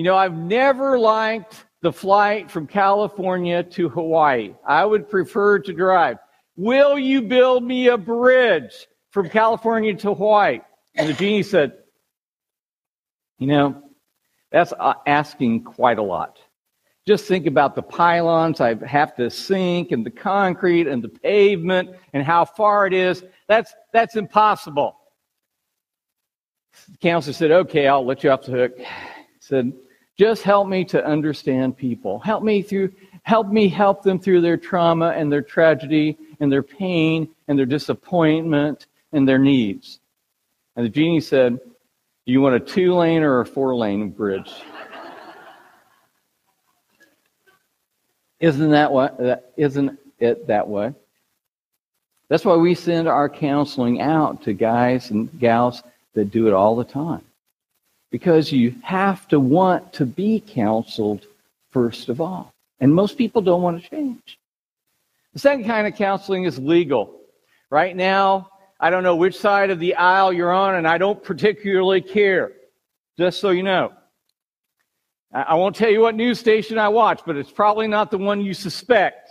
You 0.00 0.04
know, 0.04 0.16
I've 0.16 0.34
never 0.34 0.98
liked 0.98 1.66
the 1.82 1.92
flight 1.92 2.50
from 2.50 2.66
California 2.66 3.62
to 3.62 3.90
Hawaii. 3.90 4.54
I 4.66 4.82
would 4.82 5.10
prefer 5.10 5.58
to 5.58 5.74
drive. 5.74 6.16
Will 6.56 6.98
you 6.98 7.20
build 7.20 7.64
me 7.64 7.88
a 7.88 7.98
bridge 7.98 8.72
from 9.10 9.28
California 9.28 9.94
to 9.96 10.14
Hawaii? 10.14 10.60
And 10.94 11.06
the 11.06 11.12
genie 11.12 11.42
said, 11.42 11.74
You 13.36 13.48
know, 13.48 13.82
that's 14.50 14.72
uh, 14.80 14.94
asking 15.06 15.64
quite 15.64 15.98
a 15.98 16.02
lot. 16.02 16.38
Just 17.06 17.26
think 17.26 17.44
about 17.44 17.74
the 17.74 17.82
pylons 17.82 18.62
I 18.62 18.82
have 18.86 19.14
to 19.16 19.28
sink 19.28 19.92
and 19.92 20.06
the 20.06 20.10
concrete 20.10 20.86
and 20.86 21.04
the 21.04 21.10
pavement 21.10 21.90
and 22.14 22.24
how 22.24 22.46
far 22.46 22.86
it 22.86 22.94
is. 22.94 23.22
That's, 23.48 23.74
that's 23.92 24.16
impossible. 24.16 24.96
The 26.90 26.96
counselor 26.96 27.34
said, 27.34 27.50
Okay, 27.50 27.86
I'll 27.86 28.06
let 28.06 28.24
you 28.24 28.30
off 28.30 28.46
the 28.46 28.52
hook. 28.52 28.78
He 28.78 28.84
said, 29.40 29.74
Just 30.20 30.42
help 30.42 30.68
me 30.68 30.84
to 30.84 31.02
understand 31.02 31.78
people. 31.78 32.18
Help 32.18 32.42
me 32.42 32.60
through, 32.60 32.92
help 33.22 33.48
me 33.48 33.70
help 33.70 34.02
them 34.02 34.18
through 34.18 34.42
their 34.42 34.58
trauma 34.58 35.14
and 35.16 35.32
their 35.32 35.40
tragedy 35.40 36.18
and 36.40 36.52
their 36.52 36.62
pain 36.62 37.26
and 37.48 37.58
their 37.58 37.64
disappointment 37.64 38.84
and 39.12 39.26
their 39.26 39.38
needs. 39.38 39.98
And 40.76 40.84
the 40.84 40.90
genie 40.90 41.22
said, 41.22 41.56
Do 41.56 42.32
you 42.32 42.42
want 42.42 42.54
a 42.54 42.60
two 42.60 42.92
lane 42.92 43.22
or 43.22 43.40
a 43.40 43.46
four 43.46 43.74
lane 43.74 44.10
bridge? 44.10 44.52
Isn't 48.40 48.72
that 48.72 48.92
what? 48.92 49.50
Isn't 49.56 49.98
it 50.18 50.48
that 50.48 50.68
way? 50.68 50.92
That's 52.28 52.44
why 52.44 52.56
we 52.56 52.74
send 52.74 53.08
our 53.08 53.30
counseling 53.30 54.02
out 54.02 54.42
to 54.42 54.52
guys 54.52 55.12
and 55.12 55.40
gals 55.40 55.82
that 56.12 56.30
do 56.30 56.46
it 56.46 56.52
all 56.52 56.76
the 56.76 56.84
time. 56.84 57.24
Because 58.10 58.50
you 58.50 58.74
have 58.82 59.28
to 59.28 59.38
want 59.38 59.92
to 59.94 60.06
be 60.06 60.40
counseled 60.40 61.26
first 61.70 62.08
of 62.08 62.20
all. 62.20 62.52
And 62.80 62.94
most 62.94 63.16
people 63.16 63.42
don't 63.42 63.62
want 63.62 63.82
to 63.82 63.88
change. 63.88 64.38
The 65.32 65.38
second 65.38 65.64
kind 65.66 65.86
of 65.86 65.94
counseling 65.94 66.44
is 66.44 66.58
legal. 66.58 67.20
Right 67.70 67.94
now, 67.94 68.48
I 68.80 68.90
don't 68.90 69.04
know 69.04 69.14
which 69.14 69.38
side 69.38 69.70
of 69.70 69.78
the 69.78 69.94
aisle 69.94 70.32
you're 70.32 70.52
on, 70.52 70.74
and 70.74 70.88
I 70.88 70.98
don't 70.98 71.22
particularly 71.22 72.00
care, 72.00 72.52
just 73.18 73.40
so 73.40 73.50
you 73.50 73.62
know. 73.62 73.92
I 75.32 75.54
won't 75.54 75.76
tell 75.76 75.90
you 75.90 76.00
what 76.00 76.16
news 76.16 76.40
station 76.40 76.78
I 76.78 76.88
watch, 76.88 77.20
but 77.24 77.36
it's 77.36 77.52
probably 77.52 77.86
not 77.86 78.10
the 78.10 78.18
one 78.18 78.40
you 78.40 78.54
suspect. 78.54 79.30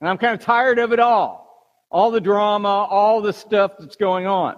And 0.00 0.08
I'm 0.08 0.18
kind 0.18 0.34
of 0.34 0.40
tired 0.40 0.80
of 0.80 0.92
it 0.92 0.98
all. 0.98 1.42
All 1.90 2.10
the 2.10 2.20
drama, 2.20 2.68
all 2.68 3.20
the 3.20 3.32
stuff 3.32 3.72
that's 3.78 3.96
going 3.96 4.26
on. 4.26 4.56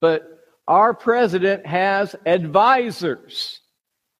But 0.00 0.40
our 0.68 0.92
president 0.94 1.66
has 1.66 2.16
advisors. 2.26 3.60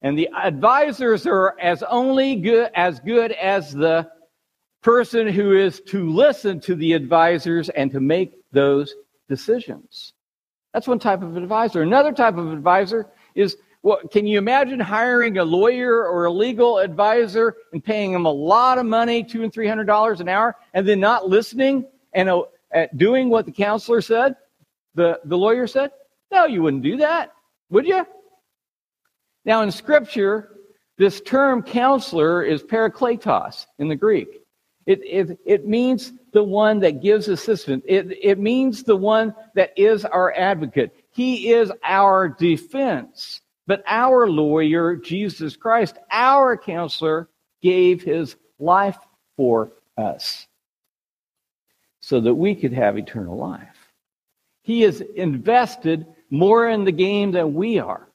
And 0.02 0.16
the 0.16 0.28
advisors 0.36 1.26
are 1.26 1.58
as 1.60 1.82
only 1.82 2.36
good 2.36 2.70
as 2.74 3.00
good 3.00 3.32
as 3.32 3.72
the 3.72 4.08
person 4.82 5.26
who 5.26 5.56
is 5.56 5.80
to 5.88 6.08
listen 6.10 6.60
to 6.60 6.76
the 6.76 6.92
advisors 6.92 7.68
and 7.70 7.90
to 7.90 8.00
make 8.00 8.34
those 8.52 8.94
decisions. 9.28 10.12
That's 10.72 10.86
one 10.86 10.98
type 10.98 11.22
of 11.22 11.36
advisor. 11.36 11.82
Another 11.82 12.12
type 12.12 12.36
of 12.36 12.52
advisor 12.52 13.08
is 13.34 13.56
well, 13.82 14.00
can 14.10 14.26
you 14.26 14.38
imagine 14.38 14.80
hiring 14.80 15.38
a 15.38 15.44
lawyer 15.44 16.06
or 16.06 16.24
a 16.24 16.30
legal 16.30 16.78
advisor 16.78 17.54
and 17.72 17.84
paying 17.84 18.12
them 18.12 18.26
a 18.26 18.32
lot 18.32 18.78
of 18.78 18.86
money, 18.86 19.22
two 19.22 19.44
and 19.44 19.52
three 19.52 19.68
hundred 19.68 19.84
dollars 19.84 20.20
an 20.20 20.28
hour, 20.28 20.56
and 20.74 20.86
then 20.86 20.98
not 20.98 21.28
listening 21.28 21.86
and 22.12 22.28
uh, 22.28 22.42
doing 22.96 23.28
what 23.28 23.46
the 23.46 23.52
counselor 23.52 24.00
said, 24.00 24.34
the, 24.96 25.20
the 25.24 25.38
lawyer 25.38 25.66
said? 25.66 25.92
No, 26.32 26.46
you 26.46 26.62
wouldn't 26.62 26.82
do 26.82 26.96
that, 26.96 27.32
would 27.70 27.86
you? 27.86 28.04
Now, 29.44 29.62
in 29.62 29.70
Scripture, 29.70 30.50
this 30.98 31.20
term 31.20 31.62
counselor 31.62 32.42
is 32.42 32.62
parakletos 32.62 33.66
in 33.78 33.88
the 33.88 33.94
Greek. 33.94 34.42
It, 34.86 35.00
it, 35.04 35.38
it 35.44 35.66
means 35.66 36.12
the 36.32 36.42
one 36.42 36.80
that 36.80 37.02
gives 37.02 37.28
assistance. 37.28 37.84
It, 37.86 38.18
it 38.22 38.38
means 38.38 38.82
the 38.82 38.96
one 38.96 39.34
that 39.54 39.72
is 39.76 40.04
our 40.04 40.32
advocate. 40.34 40.92
He 41.12 41.52
is 41.52 41.70
our 41.84 42.28
defense. 42.28 43.40
But 43.66 43.82
our 43.86 44.28
lawyer, 44.28 44.96
Jesus 44.96 45.56
Christ, 45.56 45.98
our 46.10 46.56
counselor, 46.56 47.28
gave 47.62 48.02
his 48.02 48.36
life 48.58 48.98
for 49.36 49.72
us 49.96 50.46
so 52.00 52.20
that 52.20 52.34
we 52.34 52.54
could 52.54 52.72
have 52.72 52.96
eternal 52.96 53.36
life. 53.36 53.85
He 54.66 54.82
is 54.82 55.00
invested 55.00 56.06
more 56.28 56.68
in 56.68 56.82
the 56.82 56.90
game 56.90 57.30
than 57.30 57.54
we 57.54 57.78
are. 57.78 58.08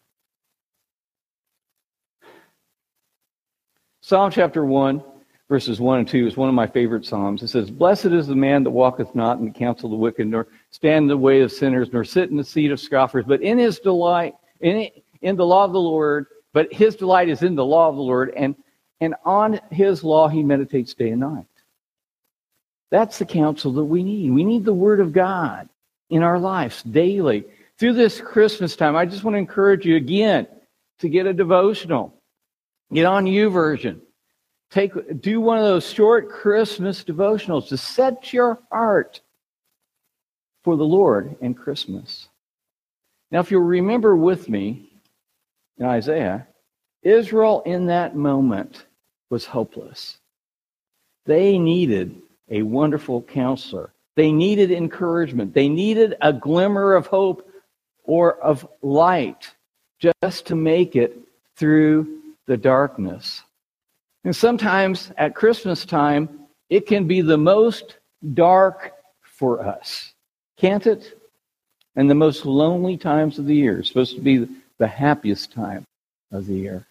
Psalm 4.02 4.32
chapter 4.32 4.66
1 4.66 5.02
verses 5.48 5.80
1 5.80 6.00
and 6.00 6.08
2 6.10 6.28
is 6.28 6.36
one 6.36 6.50
of 6.50 6.56
my 6.56 6.68
favorite 6.68 7.06
Psalms. 7.06 7.42
It 7.42 7.48
says, 7.48 7.72
Blessed 7.72 8.08
is 8.08 8.28
the 8.28 8.36
man 8.36 8.66
that 8.66 8.70
walketh 8.70 9.16
not 9.16 9.40
in 9.40 9.46
the 9.46 9.52
counsel 9.52 9.88
of 9.88 9.92
the 9.92 9.98
wicked, 9.98 10.28
nor 10.28 10.48
stand 10.72 11.04
in 11.04 11.08
the 11.08 11.16
way 11.16 11.40
of 11.40 11.54
sinners, 11.54 11.88
nor 11.94 12.04
sit 12.04 12.30
in 12.30 12.36
the 12.36 12.44
seat 12.44 12.70
of 12.70 12.82
scoffers, 12.82 13.24
but 13.26 13.42
in 13.42 13.58
his 13.58 13.80
delight, 13.80 14.34
in, 14.60 14.90
in 15.22 15.38
the 15.38 15.46
law 15.46 15.64
of 15.64 15.72
the 15.72 15.80
Lord, 15.80 16.26
but 16.52 16.72
his 16.74 16.98
delight 16.98 17.30
is 17.30 17.44
in 17.44 17.56
the 17.56 17.66
law 17.66 17.88
of 17.88 17.96
the 17.96 18.02
Lord, 18.02 18.34
and, 18.36 18.58
and 19.00 19.16
on 19.24 19.58
his 19.72 20.04
law 20.04 20.28
he 20.28 20.44
meditates 20.44 20.94
day 20.94 21.12
and 21.12 21.22
night. 21.22 21.46
That's 22.90 23.20
the 23.20 23.26
counsel 23.26 23.72
that 23.74 23.86
we 23.86 24.04
need. 24.04 24.32
We 24.32 24.44
need 24.44 24.66
the 24.66 24.74
Word 24.74 25.00
of 25.00 25.14
God 25.14 25.70
in 26.12 26.21
our 26.21 26.38
lives 26.38 26.84
daily. 26.84 27.45
Through 27.80 27.93
this 27.93 28.21
Christmas 28.21 28.76
time, 28.76 28.95
I 28.95 29.06
just 29.06 29.24
want 29.24 29.34
to 29.34 29.39
encourage 29.39 29.86
you 29.86 29.95
again 29.95 30.45
to 31.00 31.10
get 31.10 31.26
a 31.26 31.34
devotional. 31.34 32.13
Get 32.93 33.06
on 33.06 33.26
YouVersion 33.26 34.02
take 34.71 35.21
do 35.21 35.39
one 35.41 35.60
of 35.60 35.65
those 35.65 35.91
short 35.91 36.30
Christmas 36.30 37.04
devotionals 37.04 37.67
to 37.67 37.78
set 37.78 38.34
your 38.34 38.60
heart 38.71 39.21
for 40.63 40.78
the 40.78 40.86
Lord 40.86 41.36
and 41.41 41.56
Christmas. 41.56 42.30
Now, 43.30 43.41
if 43.41 43.52
you'll 43.52 43.62
remember 43.62 44.15
with 44.15 44.50
me 44.50 44.89
in 45.78 45.86
Isaiah, 45.86 46.47
Israel 47.04 47.62
in 47.65 47.88
that 47.88 48.15
moment 48.15 48.86
was 49.30 49.45
hopeless. 49.45 50.17
They 51.26 51.58
needed 51.58 52.21
a 52.50 52.62
wonderful 52.62 53.21
counselor. 53.21 53.93
They 54.15 54.32
needed 54.32 54.71
encouragement. 54.71 55.54
They 55.54 55.69
needed 55.69 56.15
a 56.21 56.34
glimmer 56.34 56.93
of 56.93 57.08
hope 57.08 57.50
or 58.04 58.38
of 58.38 58.67
light 58.82 59.54
just 60.00 60.47
to 60.47 60.56
make 60.56 60.95
it 60.95 61.17
through 61.56 62.19
the 62.47 62.58
darkness. 62.58 63.43
And 64.24 64.36
sometimes 64.36 65.12
at 65.17 65.36
Christmas 65.36 65.86
time, 65.86 66.47
it 66.69 66.88
can 66.88 67.08
be 67.08 67.21
the 67.21 67.38
most 67.38 67.97
dark 68.34 68.93
for 69.21 69.65
us, 69.65 70.13
can't 70.58 70.86
it? 70.86 71.17
And 71.95 72.10
the 72.10 72.15
most 72.15 72.45
lonely 72.45 72.97
times 72.97 73.39
of 73.39 73.45
the 73.45 73.56
year. 73.56 73.84
Supposed 73.84 74.15
to 74.15 74.21
be 74.21 74.47
the 74.78 74.88
happiest 74.88 75.52
time 75.52 75.84
of 76.32 76.45
the 76.45 76.54
year. 76.54 76.86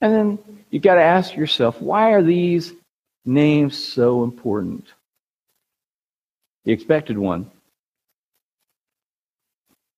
And 0.00 0.12
then 0.12 0.38
you've 0.70 0.82
got 0.82 0.96
to 0.96 1.02
ask 1.02 1.36
yourself, 1.36 1.80
why 1.80 2.12
are 2.12 2.22
these 2.22 2.72
names 3.24 3.76
so 3.82 4.24
important? 4.24 4.86
The 6.64 6.72
expected 6.72 7.16
one, 7.16 7.50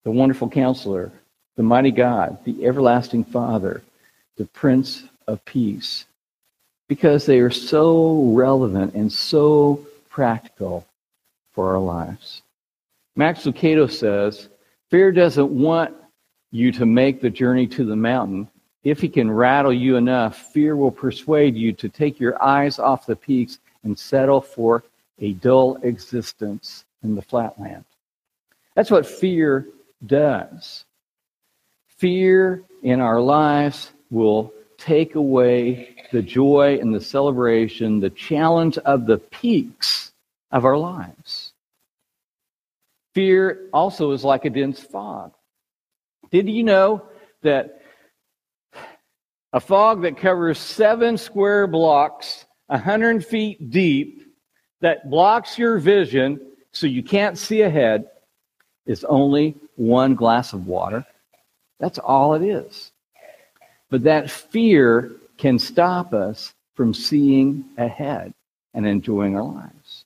the 0.04 0.10
wonderful 0.10 0.48
counselor, 0.48 1.12
the 1.56 1.62
mighty 1.62 1.90
God, 1.90 2.44
the 2.44 2.64
everlasting 2.64 3.24
Father, 3.24 3.82
the 4.36 4.46
Prince 4.46 5.04
of 5.26 5.44
Peace 5.44 6.06
because 6.90 7.24
they 7.24 7.38
are 7.38 7.50
so 7.50 8.32
relevant 8.32 8.94
and 8.94 9.12
so 9.12 9.86
practical 10.08 10.84
for 11.52 11.70
our 11.70 11.78
lives. 11.78 12.42
Max 13.14 13.44
Lucado 13.44 13.88
says, 13.88 14.48
Fear 14.90 15.12
doesn't 15.12 15.52
want 15.52 15.94
you 16.50 16.72
to 16.72 16.84
make 16.84 17.20
the 17.20 17.30
journey 17.30 17.68
to 17.68 17.84
the 17.84 17.94
mountain. 17.94 18.48
If 18.82 19.00
he 19.00 19.08
can 19.08 19.30
rattle 19.30 19.72
you 19.72 19.94
enough, 19.94 20.50
fear 20.52 20.74
will 20.74 20.90
persuade 20.90 21.54
you 21.54 21.72
to 21.74 21.88
take 21.88 22.18
your 22.18 22.42
eyes 22.42 22.80
off 22.80 23.06
the 23.06 23.14
peaks 23.14 23.60
and 23.84 23.96
settle 23.96 24.40
for 24.40 24.82
a 25.20 25.32
dull 25.34 25.76
existence 25.82 26.84
in 27.02 27.14
the 27.14 27.22
flatland. 27.22 27.84
That's 28.74 28.90
what 28.90 29.06
fear 29.06 29.66
does. 30.04 30.84
Fear 31.98 32.62
in 32.82 33.00
our 33.00 33.20
lives 33.20 33.92
will 34.10 34.52
take 34.78 35.14
away 35.14 35.96
the 36.12 36.22
joy 36.22 36.78
and 36.80 36.94
the 36.94 37.00
celebration, 37.00 38.00
the 38.00 38.10
challenge 38.10 38.78
of 38.78 39.06
the 39.06 39.18
peaks 39.18 40.12
of 40.50 40.64
our 40.64 40.78
lives. 40.78 41.52
Fear 43.14 43.68
also 43.72 44.12
is 44.12 44.24
like 44.24 44.44
a 44.44 44.50
dense 44.50 44.80
fog. 44.80 45.34
Did 46.30 46.48
you 46.48 46.62
know 46.62 47.02
that 47.42 47.82
a 49.52 49.60
fog 49.60 50.02
that 50.02 50.16
covers 50.16 50.58
seven 50.58 51.18
square 51.18 51.66
blocks, 51.66 52.46
100 52.68 53.26
feet 53.26 53.70
deep, 53.70 54.19
that 54.80 55.10
blocks 55.10 55.58
your 55.58 55.78
vision 55.78 56.40
so 56.72 56.86
you 56.86 57.02
can't 57.02 57.36
see 57.36 57.62
ahead, 57.62 58.06
is 58.86 59.04
only 59.04 59.56
one 59.76 60.14
glass 60.14 60.52
of 60.52 60.66
water? 60.66 61.04
That's 61.78 61.98
all 61.98 62.34
it 62.34 62.42
is. 62.42 62.92
But 63.88 64.02
that 64.04 64.30
fear 64.30 65.12
can 65.36 65.58
stop 65.58 66.12
us 66.12 66.54
from 66.74 66.94
seeing 66.94 67.64
ahead 67.76 68.32
and 68.74 68.86
enjoying 68.86 69.36
our 69.36 69.42
lives. 69.42 70.04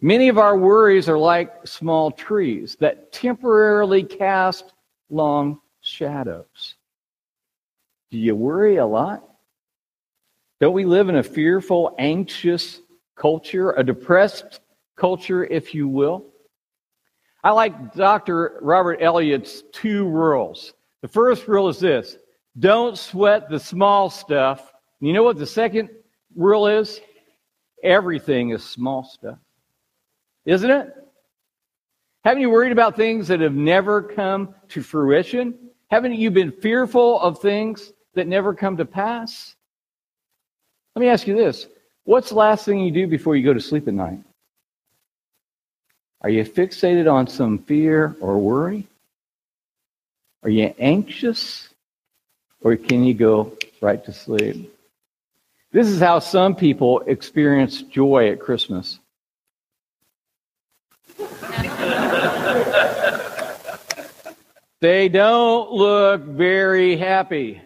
Many 0.00 0.28
of 0.28 0.38
our 0.38 0.56
worries 0.56 1.08
are 1.08 1.18
like 1.18 1.66
small 1.66 2.10
trees 2.10 2.76
that 2.80 3.12
temporarily 3.12 4.02
cast 4.02 4.72
long 5.10 5.60
shadows. 5.82 6.74
Do 8.10 8.18
you 8.18 8.34
worry 8.34 8.76
a 8.76 8.86
lot? 8.86 9.22
Don't 10.60 10.72
we 10.72 10.84
live 10.84 11.08
in 11.08 11.16
a 11.16 11.22
fearful, 11.22 11.94
anxious 11.98 12.80
culture, 13.20 13.72
a 13.72 13.84
depressed 13.84 14.60
culture, 14.96 15.44
if 15.44 15.74
you 15.74 15.86
will? 15.86 16.26
I 17.44 17.50
like 17.52 17.94
Dr. 17.94 18.58
Robert 18.62 18.98
Eliot's 19.00 19.62
two 19.72 20.08
rules. 20.08 20.72
The 21.02 21.08
first 21.08 21.46
rule 21.46 21.68
is 21.68 21.78
this 21.78 22.16
don't 22.58 22.98
sweat 22.98 23.48
the 23.48 23.60
small 23.60 24.10
stuff. 24.10 24.72
You 25.00 25.12
know 25.12 25.22
what 25.22 25.38
the 25.38 25.46
second 25.46 25.90
rule 26.34 26.66
is? 26.66 27.00
Everything 27.82 28.50
is 28.50 28.64
small 28.64 29.04
stuff. 29.04 29.38
Isn't 30.44 30.70
it? 30.70 30.94
Haven't 32.24 32.42
you 32.42 32.50
worried 32.50 32.72
about 32.72 32.96
things 32.96 33.28
that 33.28 33.40
have 33.40 33.54
never 33.54 34.02
come 34.02 34.54
to 34.68 34.82
fruition? 34.82 35.70
Haven't 35.90 36.14
you 36.14 36.30
been 36.30 36.52
fearful 36.52 37.18
of 37.20 37.38
things 37.38 37.92
that 38.14 38.26
never 38.26 38.54
come 38.54 38.76
to 38.76 38.84
pass? 38.84 39.56
Let 40.94 41.00
me 41.00 41.08
ask 41.08 41.26
you 41.26 41.34
this 41.34 41.66
What's 42.04 42.30
the 42.30 42.36
last 42.36 42.64
thing 42.64 42.80
you 42.80 42.90
do 42.90 43.06
before 43.06 43.36
you 43.36 43.44
go 43.44 43.54
to 43.54 43.60
sleep 43.60 43.86
at 43.86 43.94
night? 43.94 44.20
Are 46.22 46.30
you 46.30 46.44
fixated 46.44 47.10
on 47.10 47.26
some 47.26 47.58
fear 47.58 48.16
or 48.20 48.38
worry? 48.38 48.86
Are 50.42 50.50
you 50.50 50.74
anxious? 50.78 51.68
Or 52.62 52.76
can 52.76 53.04
you 53.04 53.14
go 53.14 53.56
right 53.80 54.04
to 54.04 54.12
sleep? 54.12 54.74
This 55.72 55.88
is 55.88 56.00
how 56.00 56.18
some 56.18 56.56
people 56.56 57.00
experience 57.06 57.82
joy 57.82 58.30
at 58.32 58.40
Christmas. 58.40 58.98
they 64.80 65.08
don't 65.08 65.70
look 65.70 66.22
very 66.22 66.96
happy. 66.96 67.62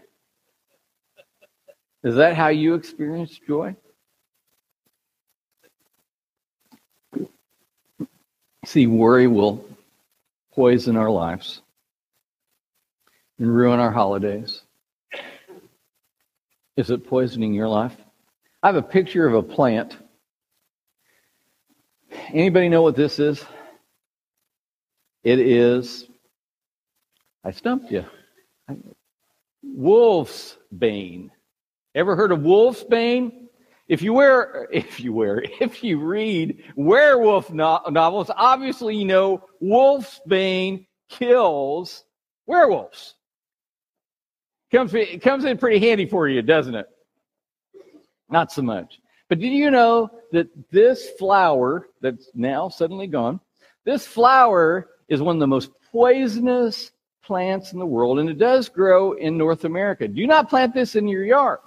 Is 2.02 2.16
that 2.16 2.36
how 2.36 2.48
you 2.48 2.74
experience 2.74 3.40
joy? 3.46 3.74
See, 8.66 8.86
worry 8.86 9.26
will 9.26 9.64
poison 10.54 10.96
our 10.96 11.10
lives 11.10 11.60
and 13.38 13.54
ruin 13.54 13.80
our 13.80 13.90
holidays. 13.90 14.62
Is 16.76 16.90
it 16.90 17.06
poisoning 17.06 17.54
your 17.54 17.68
life? 17.68 17.94
I 18.62 18.68
have 18.68 18.76
a 18.76 18.82
picture 18.82 19.26
of 19.26 19.34
a 19.34 19.42
plant. 19.42 19.96
Anybody 22.32 22.68
know 22.68 22.82
what 22.82 22.96
this 22.96 23.18
is? 23.18 23.44
It 25.22 25.38
is, 25.38 26.06
I 27.44 27.50
stumped 27.52 27.90
you. 27.90 28.04
Wolf's 29.62 30.56
bane. 30.76 31.30
Ever 31.94 32.16
heard 32.16 32.32
of 32.32 32.42
wolf's 32.42 32.84
bane? 32.84 33.43
If 33.86 34.00
you 34.00 34.14
wear, 34.14 34.66
if 34.72 35.00
you 35.00 35.12
wear, 35.12 35.42
if 35.60 35.84
you 35.84 35.98
read 35.98 36.62
werewolf 36.76 37.50
no- 37.50 37.82
novels, 37.90 38.30
obviously 38.34 38.96
you 38.96 39.04
know 39.04 39.44
wolf's 39.60 40.20
bane 40.26 40.86
kills 41.08 42.04
werewolves. 42.46 43.14
Comes, 44.72 44.94
comes 45.22 45.44
in 45.44 45.58
pretty 45.58 45.78
handy 45.78 46.06
for 46.06 46.28
you, 46.28 46.42
doesn't 46.42 46.74
it? 46.74 46.86
Not 48.28 48.50
so 48.50 48.62
much. 48.62 49.00
But 49.28 49.38
did 49.38 49.52
you 49.52 49.70
know 49.70 50.10
that 50.32 50.48
this 50.70 51.10
flower 51.10 51.88
that's 52.00 52.28
now 52.34 52.68
suddenly 52.68 53.06
gone, 53.06 53.40
this 53.84 54.06
flower 54.06 54.88
is 55.08 55.22
one 55.22 55.36
of 55.36 55.40
the 55.40 55.46
most 55.46 55.70
poisonous 55.92 56.90
plants 57.22 57.72
in 57.72 57.78
the 57.78 57.86
world, 57.86 58.18
and 58.18 58.28
it 58.28 58.38
does 58.38 58.68
grow 58.68 59.12
in 59.12 59.38
North 59.38 59.64
America. 59.64 60.08
Do 60.08 60.26
not 60.26 60.50
plant 60.50 60.74
this 60.74 60.96
in 60.96 61.06
your 61.06 61.24
yard 61.24 61.60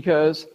because 0.00 0.46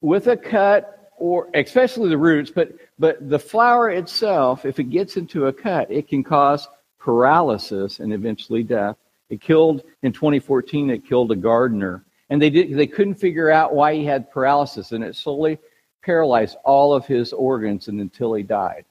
with 0.00 0.26
a 0.26 0.36
cut 0.36 1.12
or 1.18 1.48
especially 1.54 2.08
the 2.08 2.18
roots, 2.18 2.50
but 2.50 2.72
but 2.98 3.30
the 3.30 3.38
flower 3.38 3.90
itself, 3.90 4.64
if 4.64 4.80
it 4.80 4.90
gets 4.90 5.16
into 5.16 5.46
a 5.46 5.52
cut, 5.52 5.88
it 5.88 6.08
can 6.08 6.24
cause 6.24 6.66
paralysis 6.98 8.00
and 8.00 8.12
eventually 8.12 8.64
death. 8.64 8.96
It 9.28 9.40
killed 9.40 9.84
in 10.02 10.12
2014. 10.12 10.90
It 10.90 11.06
killed 11.06 11.30
a 11.30 11.36
gardener, 11.36 12.04
and 12.28 12.42
they 12.42 12.50
did 12.50 12.76
they 12.76 12.88
couldn't 12.88 13.14
figure 13.14 13.52
out 13.52 13.72
why 13.72 13.94
he 13.94 14.04
had 14.04 14.32
paralysis, 14.32 14.90
and 14.90 15.04
it 15.04 15.14
slowly 15.14 15.56
paralyzed 16.02 16.56
all 16.64 16.92
of 16.92 17.06
his 17.06 17.32
organs 17.32 17.86
and 17.86 18.00
until 18.00 18.34
he 18.34 18.42
died. 18.42 18.84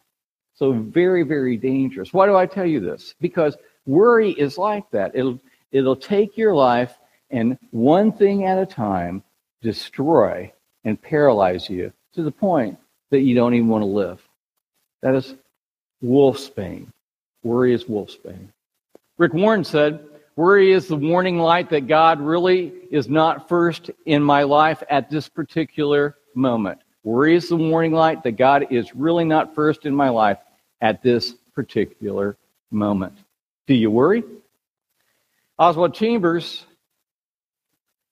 So 0.53 0.71
very 0.71 1.23
very 1.23 1.57
dangerous. 1.57 2.13
Why 2.13 2.27
do 2.27 2.37
I 2.37 2.45
tell 2.45 2.65
you 2.65 2.79
this? 2.79 3.13
Because 3.19 3.57
worry 3.85 4.31
is 4.31 4.57
like 4.57 4.89
that. 4.91 5.11
It'll 5.15 5.37
it'll 5.73 5.97
take 5.97 6.37
your 6.37 6.55
life 6.55 6.93
and 7.31 7.57
one 7.71 8.11
thing 8.11 8.45
at 8.45 8.57
a 8.57 8.65
time 8.65 9.23
destroy 9.61 10.51
and 10.83 11.01
paralyze 11.01 11.69
you 11.69 11.91
to 12.13 12.23
the 12.23 12.31
point 12.31 12.77
that 13.11 13.21
you 13.21 13.35
don't 13.35 13.53
even 13.53 13.67
want 13.67 13.81
to 13.81 13.87
live. 13.87 14.21
That 15.01 15.15
is 15.15 15.35
wolf's 16.01 16.49
wolfsbane. 16.49 16.87
Worry 17.43 17.73
is 17.73 17.87
wolf's 17.87 18.17
wolfsbane. 18.17 18.49
Rick 19.17 19.33
Warren 19.33 19.63
said, 19.63 20.05
Worry 20.35 20.71
is 20.71 20.87
the 20.87 20.95
warning 20.95 21.37
light 21.37 21.69
that 21.71 21.87
God 21.87 22.21
really 22.21 22.71
is 22.91 23.09
not 23.09 23.49
first 23.49 23.91
in 24.05 24.23
my 24.23 24.43
life 24.43 24.81
at 24.89 25.09
this 25.09 25.27
particular 25.27 26.15
moment. 26.33 26.79
Worry 27.03 27.35
is 27.35 27.49
the 27.49 27.57
warning 27.57 27.91
light 27.91 28.23
that 28.23 28.33
God 28.33 28.67
is 28.69 28.95
really 28.95 29.25
not 29.25 29.53
first 29.53 29.85
in 29.85 29.93
my 29.93 30.07
life 30.07 30.37
at 30.79 31.03
this 31.03 31.33
particular 31.53 32.37
moment. 32.71 33.17
Do 33.67 33.73
you 33.73 33.91
worry? 33.91 34.23
Oswald 35.57 35.93
Chambers 35.93 36.65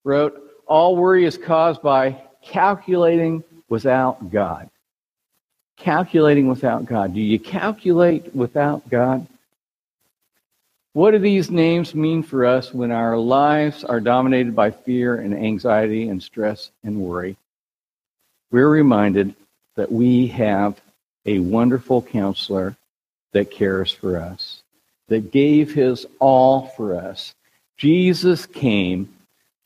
wrote, 0.04 0.47
all 0.68 0.96
worry 0.96 1.26
is 1.26 1.38
caused 1.38 1.82
by 1.82 2.22
calculating 2.44 3.44
without 3.70 4.32
God. 4.32 4.70
Calculating 5.78 6.48
without 6.48 6.86
God. 6.86 7.14
Do 7.14 7.22
you 7.22 7.40
calculate 7.40 8.36
without 8.36 8.90
God? 8.90 9.28
What 10.94 11.12
do 11.12 11.20
these 11.20 11.52
names 11.52 11.94
mean 11.94 12.24
for 12.24 12.46
us 12.46 12.74
when 12.74 12.92
our 12.92 13.18
lives 13.18 13.84
are 13.84 14.00
dominated 14.00 14.56
by 14.56 14.72
fear 14.72 15.16
and 15.16 15.34
anxiety 15.34 16.10
and 16.10 16.22
stress 16.24 16.72
and 16.84 17.00
worry? 17.00 17.38
We're 18.50 18.70
reminded 18.70 19.36
that 19.76 19.92
we 19.92 20.28
have 20.28 20.82
a 21.26 21.40
wonderful 21.40 22.02
counselor 22.02 22.76
that 23.34 23.52
cares 23.52 23.92
for 23.92 24.18
us, 24.18 24.64
that 25.08 25.32
gave 25.32 25.74
his 25.74 26.08
all 26.20 26.68
for 26.68 26.96
us. 26.96 27.36
Jesus 27.78 28.48
came 28.48 29.14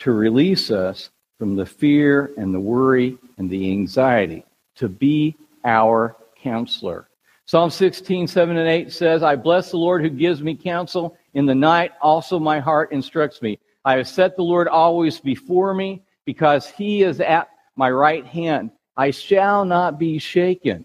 to 0.01 0.11
release 0.11 0.71
us 0.71 1.11
from 1.37 1.55
the 1.55 1.65
fear 1.65 2.31
and 2.37 2.53
the 2.53 2.59
worry 2.59 3.17
and 3.37 3.49
the 3.49 3.71
anxiety, 3.71 4.43
to 4.75 4.89
be 4.89 5.35
our 5.63 6.15
counselor. 6.41 7.07
Psalm 7.45 7.69
16, 7.69 8.27
7 8.27 8.57
and 8.57 8.67
8 8.67 8.91
says, 8.91 9.21
I 9.21 9.35
bless 9.35 9.69
the 9.69 9.77
Lord 9.77 10.01
who 10.01 10.09
gives 10.09 10.41
me 10.41 10.55
counsel. 10.55 11.15
In 11.35 11.45
the 11.45 11.53
night 11.53 11.91
also 12.01 12.39
my 12.39 12.59
heart 12.59 12.91
instructs 12.91 13.43
me. 13.43 13.59
I 13.85 13.97
have 13.97 14.07
set 14.07 14.35
the 14.35 14.43
Lord 14.43 14.67
always 14.67 15.19
before 15.19 15.75
me 15.75 16.01
because 16.25 16.67
he 16.67 17.03
is 17.03 17.19
at 17.19 17.49
my 17.75 17.91
right 17.91 18.25
hand. 18.25 18.71
I 18.97 19.11
shall 19.11 19.65
not 19.65 19.99
be 19.99 20.17
shaken 20.17 20.83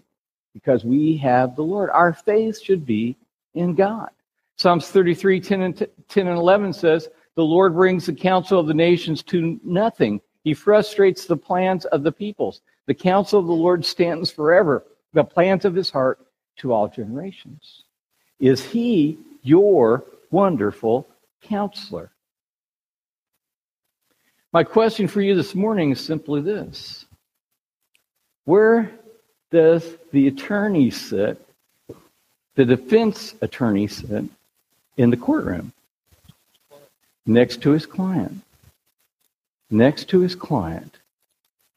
because 0.53 0.85
we 0.85 1.17
have 1.17 1.55
the 1.55 1.63
Lord. 1.63 1.89
Our 1.89 2.13
faith 2.13 2.61
should 2.61 2.85
be 2.85 3.15
in 3.55 3.73
God. 3.73 4.09
Psalms 4.57 4.89
33, 4.89 5.39
10 5.39 5.61
and, 5.61 5.87
10 6.07 6.27
and 6.27 6.37
11 6.37 6.73
says, 6.73 7.09
the 7.37 7.45
Lord 7.45 7.75
brings 7.75 8.07
the 8.07 8.13
counsel 8.13 8.59
of 8.59 8.65
the 8.65 8.73
nations 8.73 9.21
to 9.23 9.59
nothing. 9.63 10.19
He 10.43 10.55
frustrates 10.55 11.25
the 11.25 11.37
plans 11.37 11.85
of 11.85 12.01
the 12.01 12.11
peoples. 12.11 12.61
The 12.87 12.95
counsel 12.95 13.39
of 13.39 13.45
the 13.45 13.53
Lord 13.53 13.85
stands 13.85 14.31
forever, 14.31 14.83
the 15.13 15.23
plans 15.23 15.63
of 15.63 15.75
his 15.75 15.91
heart 15.91 16.19
to 16.57 16.73
all 16.73 16.87
generations. 16.87 17.83
Is 18.39 18.63
he 18.63 19.19
your 19.43 20.03
wonderful 20.31 21.07
counselor? 21.43 22.09
My 24.51 24.63
question 24.63 25.07
for 25.07 25.21
you 25.21 25.35
this 25.35 25.53
morning 25.53 25.91
is 25.91 26.01
simply 26.01 26.41
this 26.41 27.05
Where 28.45 28.91
does 29.51 29.87
the 30.11 30.27
attorney 30.27 30.89
sit, 30.89 31.39
the 32.55 32.65
defense 32.65 33.35
attorney 33.41 33.85
sit 33.85 34.25
in 34.97 35.11
the 35.11 35.17
courtroom? 35.17 35.71
Next 37.27 37.61
to 37.63 37.71
his 37.71 37.85
client. 37.85 38.41
Next 39.69 40.07
to 40.09 40.21
his 40.21 40.33
client. 40.33 40.97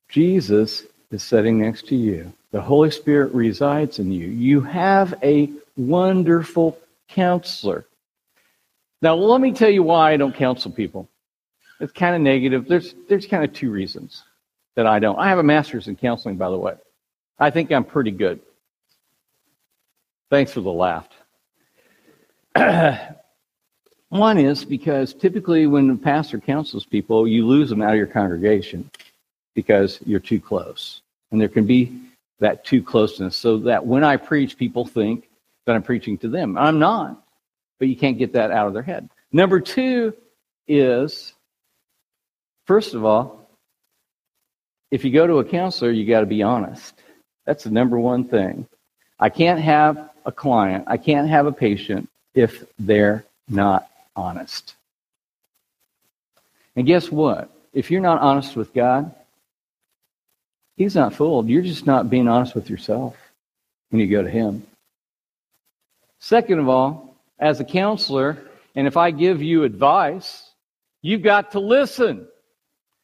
Jesus 0.09 0.85
is 1.11 1.25
sitting 1.25 1.61
next 1.61 1.89
to 1.89 1.97
you. 1.97 2.33
The 2.53 2.61
Holy 2.61 2.91
Spirit 2.91 3.35
resides 3.35 3.99
in 3.99 4.13
you. 4.13 4.29
You 4.29 4.61
have 4.61 5.15
a 5.23 5.51
wonderful 5.77 6.79
counselor. 7.09 7.85
Now, 9.03 9.15
let 9.15 9.41
me 9.41 9.53
tell 9.53 9.71
you 9.71 9.83
why 9.83 10.13
I 10.13 10.17
don't 10.17 10.35
counsel 10.35 10.71
people. 10.71 11.09
It's 11.81 11.93
kind 11.93 12.15
of 12.15 12.21
negative. 12.21 12.69
There's, 12.69 12.95
there's 13.09 13.27
kind 13.27 13.43
of 13.43 13.53
two 13.53 13.71
reasons 13.71 14.23
that 14.77 14.87
I 14.87 14.99
don't. 14.99 15.19
I 15.19 15.29
have 15.29 15.39
a 15.39 15.43
master's 15.43 15.89
in 15.89 15.97
counseling, 15.97 16.37
by 16.37 16.51
the 16.51 16.59
way. 16.59 16.75
I 17.39 17.51
think 17.51 17.73
I'm 17.73 17.85
pretty 17.85 18.11
good. 18.11 18.41
Thanks 20.29 20.53
for 20.53 20.61
the 20.61 20.71
laugh. 20.71 21.09
One 24.11 24.39
is 24.39 24.65
because 24.65 25.15
typically 25.15 25.67
when 25.67 25.89
a 25.89 25.97
pastor 25.97 26.41
counsels 26.41 26.85
people, 26.85 27.29
you 27.29 27.47
lose 27.47 27.71
them 27.71 27.81
out 27.81 27.93
of 27.93 27.97
your 27.97 28.09
congregation 28.09 28.91
because 29.55 30.01
you're 30.05 30.21
too 30.21 30.41
close. 30.41 31.01
And 31.31 31.41
there 31.41 31.49
can 31.49 31.65
be 31.65 32.01
that 32.41 32.65
too 32.65 32.83
closeness 32.83 33.37
so 33.37 33.59
that 33.59 33.87
when 33.87 34.03
I 34.03 34.17
preach, 34.17 34.57
people 34.57 34.85
think 34.85 35.29
that 35.65 35.77
I'm 35.77 35.83
preaching 35.83 36.19
to 36.19 36.29
them. 36.29 36.59
I'm 36.59 36.81
not, 36.81 37.23
but 37.79 37.87
you 37.87 37.97
can't 37.97 38.19
get 38.19 38.33
that 38.33 38.51
out 38.51 38.67
of 38.67 38.75
their 38.75 38.83
head. 38.83 39.09
Number 39.31 39.61
two 39.61 40.13
is, 40.67 41.33
first 42.67 42.95
of 42.95 43.05
all, 43.05 43.49
if 44.91 45.05
you 45.05 45.13
go 45.13 45.29
to 45.29 45.39
a 45.39 45.45
counselor, 45.45 45.93
you 45.93 46.05
got 46.05 46.21
to 46.21 46.27
be 46.27 46.43
honest. 46.43 46.95
That's 47.47 47.63
the 47.63 47.71
number 47.71 47.99
one 47.99 48.25
thing. 48.25 48.67
I 49.21 49.29
can't 49.29 49.61
have 49.61 50.11
a 50.27 50.33
client, 50.33 50.85
I 50.89 50.97
can't 50.97 51.29
have 51.29 51.47
a 51.47 51.53
patient 51.53 52.09
if 52.35 52.65
they're 52.79 53.25
not 53.49 53.90
honest. 54.21 54.75
And 56.77 56.87
guess 56.87 57.11
what? 57.11 57.51
If 57.73 57.91
you're 57.91 58.01
not 58.01 58.21
honest 58.21 58.57
with 58.57 58.73
God, 58.75 59.15
He's 60.77 60.95
not 60.95 61.15
fooled. 61.15 61.49
You're 61.49 61.63
just 61.63 61.87
not 61.87 62.09
being 62.09 62.27
honest 62.27 62.55
with 62.55 62.71
yourself 62.71 63.17
when 63.91 64.01
you 64.01 64.07
go 64.07 64.23
to 64.23 64.31
Him. 64.31 64.67
Second 66.21 66.59
of 66.59 66.69
all, 66.69 67.17
as 67.39 67.61
a 67.61 67.65
counselor, 67.65 68.39
and 68.75 68.87
if 68.87 68.97
I 68.97 69.11
give 69.11 69.43
you 69.43 69.65
advice, 69.65 70.51
you've 71.03 71.23
got 71.23 71.53
to 71.53 71.61
listen. 71.61 72.27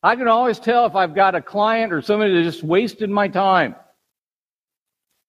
I 0.02 0.16
can 0.16 0.28
always 0.28 0.58
tell 0.58 0.86
if 0.86 0.94
I've 0.94 1.14
got 1.14 1.34
a 1.34 1.42
client 1.42 1.92
or 1.92 2.00
somebody 2.02 2.34
that 2.34 2.44
just 2.44 2.62
wasted 2.62 3.10
my 3.10 3.28
time 3.28 3.74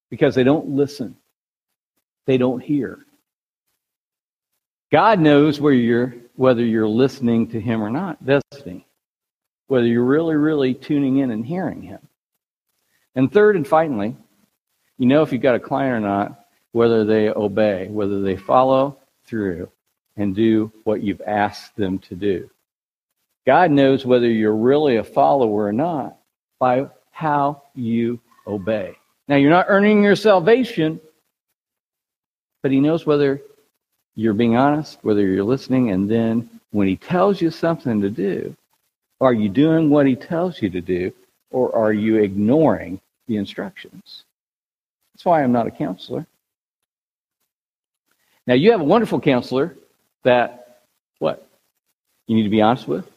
because 0.09 0.35
they 0.35 0.43
don't 0.43 0.69
listen, 0.69 1.17
they 2.25 2.37
don't 2.37 2.61
hear. 2.61 2.99
God 4.97 5.19
knows 5.19 5.61
where 5.61 5.73
you're, 5.73 6.15
whether 6.37 6.65
you're 6.65 6.87
listening 6.87 7.49
to 7.49 7.61
Him 7.61 7.83
or 7.83 7.91
not, 7.91 8.25
doesn't 8.25 8.65
He? 8.65 8.83
Whether 9.67 9.85
you're 9.85 10.03
really, 10.03 10.33
really 10.33 10.73
tuning 10.73 11.17
in 11.17 11.29
and 11.29 11.45
hearing 11.45 11.83
Him. 11.83 11.99
And 13.13 13.31
third 13.31 13.55
and 13.55 13.67
finally, 13.67 14.15
you 14.97 15.05
know 15.05 15.21
if 15.21 15.31
you've 15.31 15.43
got 15.43 15.53
a 15.53 15.59
client 15.59 15.97
or 15.97 15.99
not, 15.99 16.45
whether 16.71 17.05
they 17.05 17.29
obey, 17.29 17.89
whether 17.89 18.21
they 18.21 18.37
follow 18.37 18.97
through 19.27 19.69
and 20.15 20.35
do 20.35 20.71
what 20.83 21.03
you've 21.03 21.21
asked 21.27 21.75
them 21.75 21.99
to 21.99 22.15
do. 22.15 22.49
God 23.45 23.69
knows 23.69 24.03
whether 24.03 24.27
you're 24.27 24.55
really 24.55 24.95
a 24.95 25.03
follower 25.03 25.67
or 25.67 25.73
not 25.73 26.17
by 26.57 26.87
how 27.11 27.61
you 27.75 28.19
obey. 28.47 28.97
Now, 29.27 29.35
you're 29.35 29.51
not 29.51 29.67
earning 29.69 30.01
your 30.01 30.15
salvation, 30.15 30.99
but 32.63 32.71
He 32.71 32.79
knows 32.79 33.05
whether 33.05 33.43
you're 34.17 34.33
being 34.33 34.57
honest, 34.57 34.97
whether 35.01 35.21
you're 35.21 35.43
listening, 35.45 35.91
and 35.91 36.11
then 36.11 36.49
when 36.71 36.89
He 36.89 36.97
tells 36.97 37.41
you 37.41 37.51
something 37.51 38.01
to 38.01 38.09
do, 38.09 38.53
are 39.21 39.33
you 39.33 39.47
doing 39.47 39.89
what 39.89 40.05
He 40.05 40.15
tells 40.15 40.61
you 40.61 40.69
to 40.71 40.81
do, 40.81 41.13
or 41.51 41.73
are 41.73 41.93
you 41.93 42.17
ignoring 42.17 42.99
the 43.27 43.37
instructions. 43.37 44.23
That's 45.13 45.25
why 45.25 45.43
I'm 45.43 45.51
not 45.51 45.67
a 45.67 45.71
counselor. 45.71 46.25
Now, 48.45 48.53
you 48.53 48.71
have 48.71 48.81
a 48.81 48.85
wonderful 48.85 49.19
counselor 49.19 49.75
that, 50.23 50.81
what? 51.19 51.47
You 52.27 52.35
need 52.35 52.43
to 52.43 52.49
be 52.49 52.61
honest 52.61 52.87
with, 52.87 53.09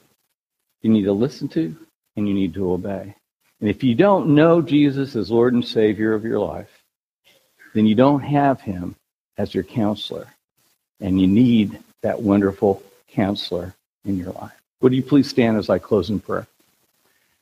you 0.82 0.90
need 0.90 1.04
to 1.04 1.12
listen 1.12 1.48
to, 1.48 1.76
and 2.16 2.28
you 2.28 2.34
need 2.34 2.54
to 2.54 2.72
obey. 2.72 3.14
And 3.60 3.68
if 3.68 3.84
you 3.84 3.94
don't 3.94 4.34
know 4.34 4.62
Jesus 4.62 5.14
as 5.14 5.30
Lord 5.30 5.54
and 5.54 5.64
Savior 5.64 6.14
of 6.14 6.24
your 6.24 6.38
life, 6.38 6.70
then 7.74 7.86
you 7.86 7.94
don't 7.94 8.20
have 8.20 8.60
him 8.60 8.96
as 9.36 9.54
your 9.54 9.64
counselor. 9.64 10.26
And 11.00 11.20
you 11.20 11.26
need 11.26 11.78
that 12.02 12.22
wonderful 12.22 12.82
counselor 13.08 13.74
in 14.04 14.16
your 14.16 14.32
life. 14.32 14.52
Would 14.80 14.92
you 14.92 15.02
please 15.02 15.28
stand 15.28 15.56
as 15.56 15.68
I 15.68 15.78
close 15.78 16.10
in 16.10 16.20
prayer? 16.20 16.46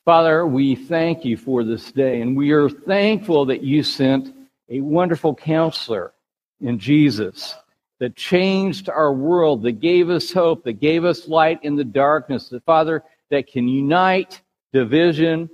Father, 0.05 0.47
we 0.47 0.75
thank 0.75 1.25
you 1.25 1.37
for 1.37 1.63
this 1.63 1.93
day, 1.93 2.21
and 2.23 2.37
we 2.37 2.53
are 2.53 2.71
thankful 2.71 3.45
that 3.47 3.63
you 3.63 3.83
sent 3.83 4.35
a 4.69 4.81
wonderful 4.81 5.35
counselor 5.35 6.13
in 6.61 6.79
Jesus 6.79 7.55
that 7.99 8.17
changed 8.17 8.89
our 8.89 9.13
world, 9.13 9.63
that 9.63 9.81
gave 9.81 10.09
us 10.09 10.33
hope, 10.33 10.65
that 10.65 10.81
gave 10.81 11.05
us 11.05 11.29
light 11.29 11.59
in 11.63 11.77
the 11.77 11.85
darkness, 11.85 12.49
that 12.49 12.65
Father, 12.65 13.03
that 13.31 13.47
can 13.47 13.69
unite 13.69 14.41
division 14.73 15.51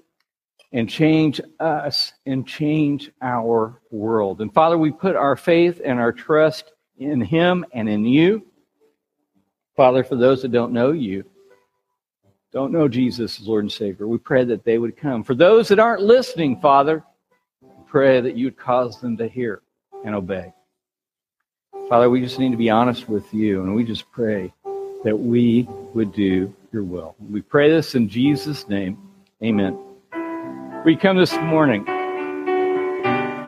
and 0.72 0.88
change 0.88 1.40
us 1.60 2.12
and 2.26 2.46
change 2.46 3.10
our 3.22 3.80
world. 3.90 4.40
And 4.40 4.52
Father, 4.52 4.76
we 4.76 4.90
put 4.90 5.16
our 5.16 5.36
faith 5.36 5.80
and 5.84 5.98
our 5.98 6.12
trust 6.12 6.72
in 6.98 7.20
Him 7.20 7.64
and 7.72 7.88
in 7.88 8.04
you. 8.04 8.46
Father, 9.76 10.04
for 10.04 10.16
those 10.16 10.42
that 10.42 10.52
don't 10.52 10.72
know 10.72 10.92
you, 10.92 11.24
don't 12.52 12.72
know 12.72 12.86
Jesus 12.86 13.40
as 13.40 13.46
Lord 13.46 13.64
and 13.64 13.72
Savior, 13.72 14.06
we 14.06 14.18
pray 14.18 14.44
that 14.44 14.64
they 14.64 14.78
would 14.78 14.96
come. 14.96 15.24
For 15.24 15.34
those 15.34 15.68
that 15.68 15.80
aren't 15.80 16.02
listening, 16.02 16.60
Father, 16.60 17.02
pray 17.86 18.20
that 18.20 18.36
you 18.36 18.46
would 18.46 18.56
cause 18.56 19.00
them 19.00 19.16
to 19.16 19.26
hear 19.26 19.62
and 20.04 20.14
obey. 20.14 20.52
Father, 21.88 22.08
we 22.08 22.20
just 22.20 22.38
need 22.38 22.52
to 22.52 22.56
be 22.56 22.70
honest 22.70 23.08
with 23.08 23.32
you, 23.34 23.62
and 23.62 23.74
we 23.74 23.84
just 23.84 24.10
pray 24.12 24.52
that 25.02 25.16
we 25.16 25.68
would 25.92 26.12
do 26.12 26.54
your 26.72 26.84
will. 26.84 27.14
We 27.30 27.42
pray 27.42 27.70
this 27.70 27.94
in 27.94 28.08
Jesus' 28.08 28.68
name. 28.68 28.98
Amen. 29.42 29.78
We 30.84 30.96
come 30.96 31.16
this 31.16 31.34
morning 31.36 31.84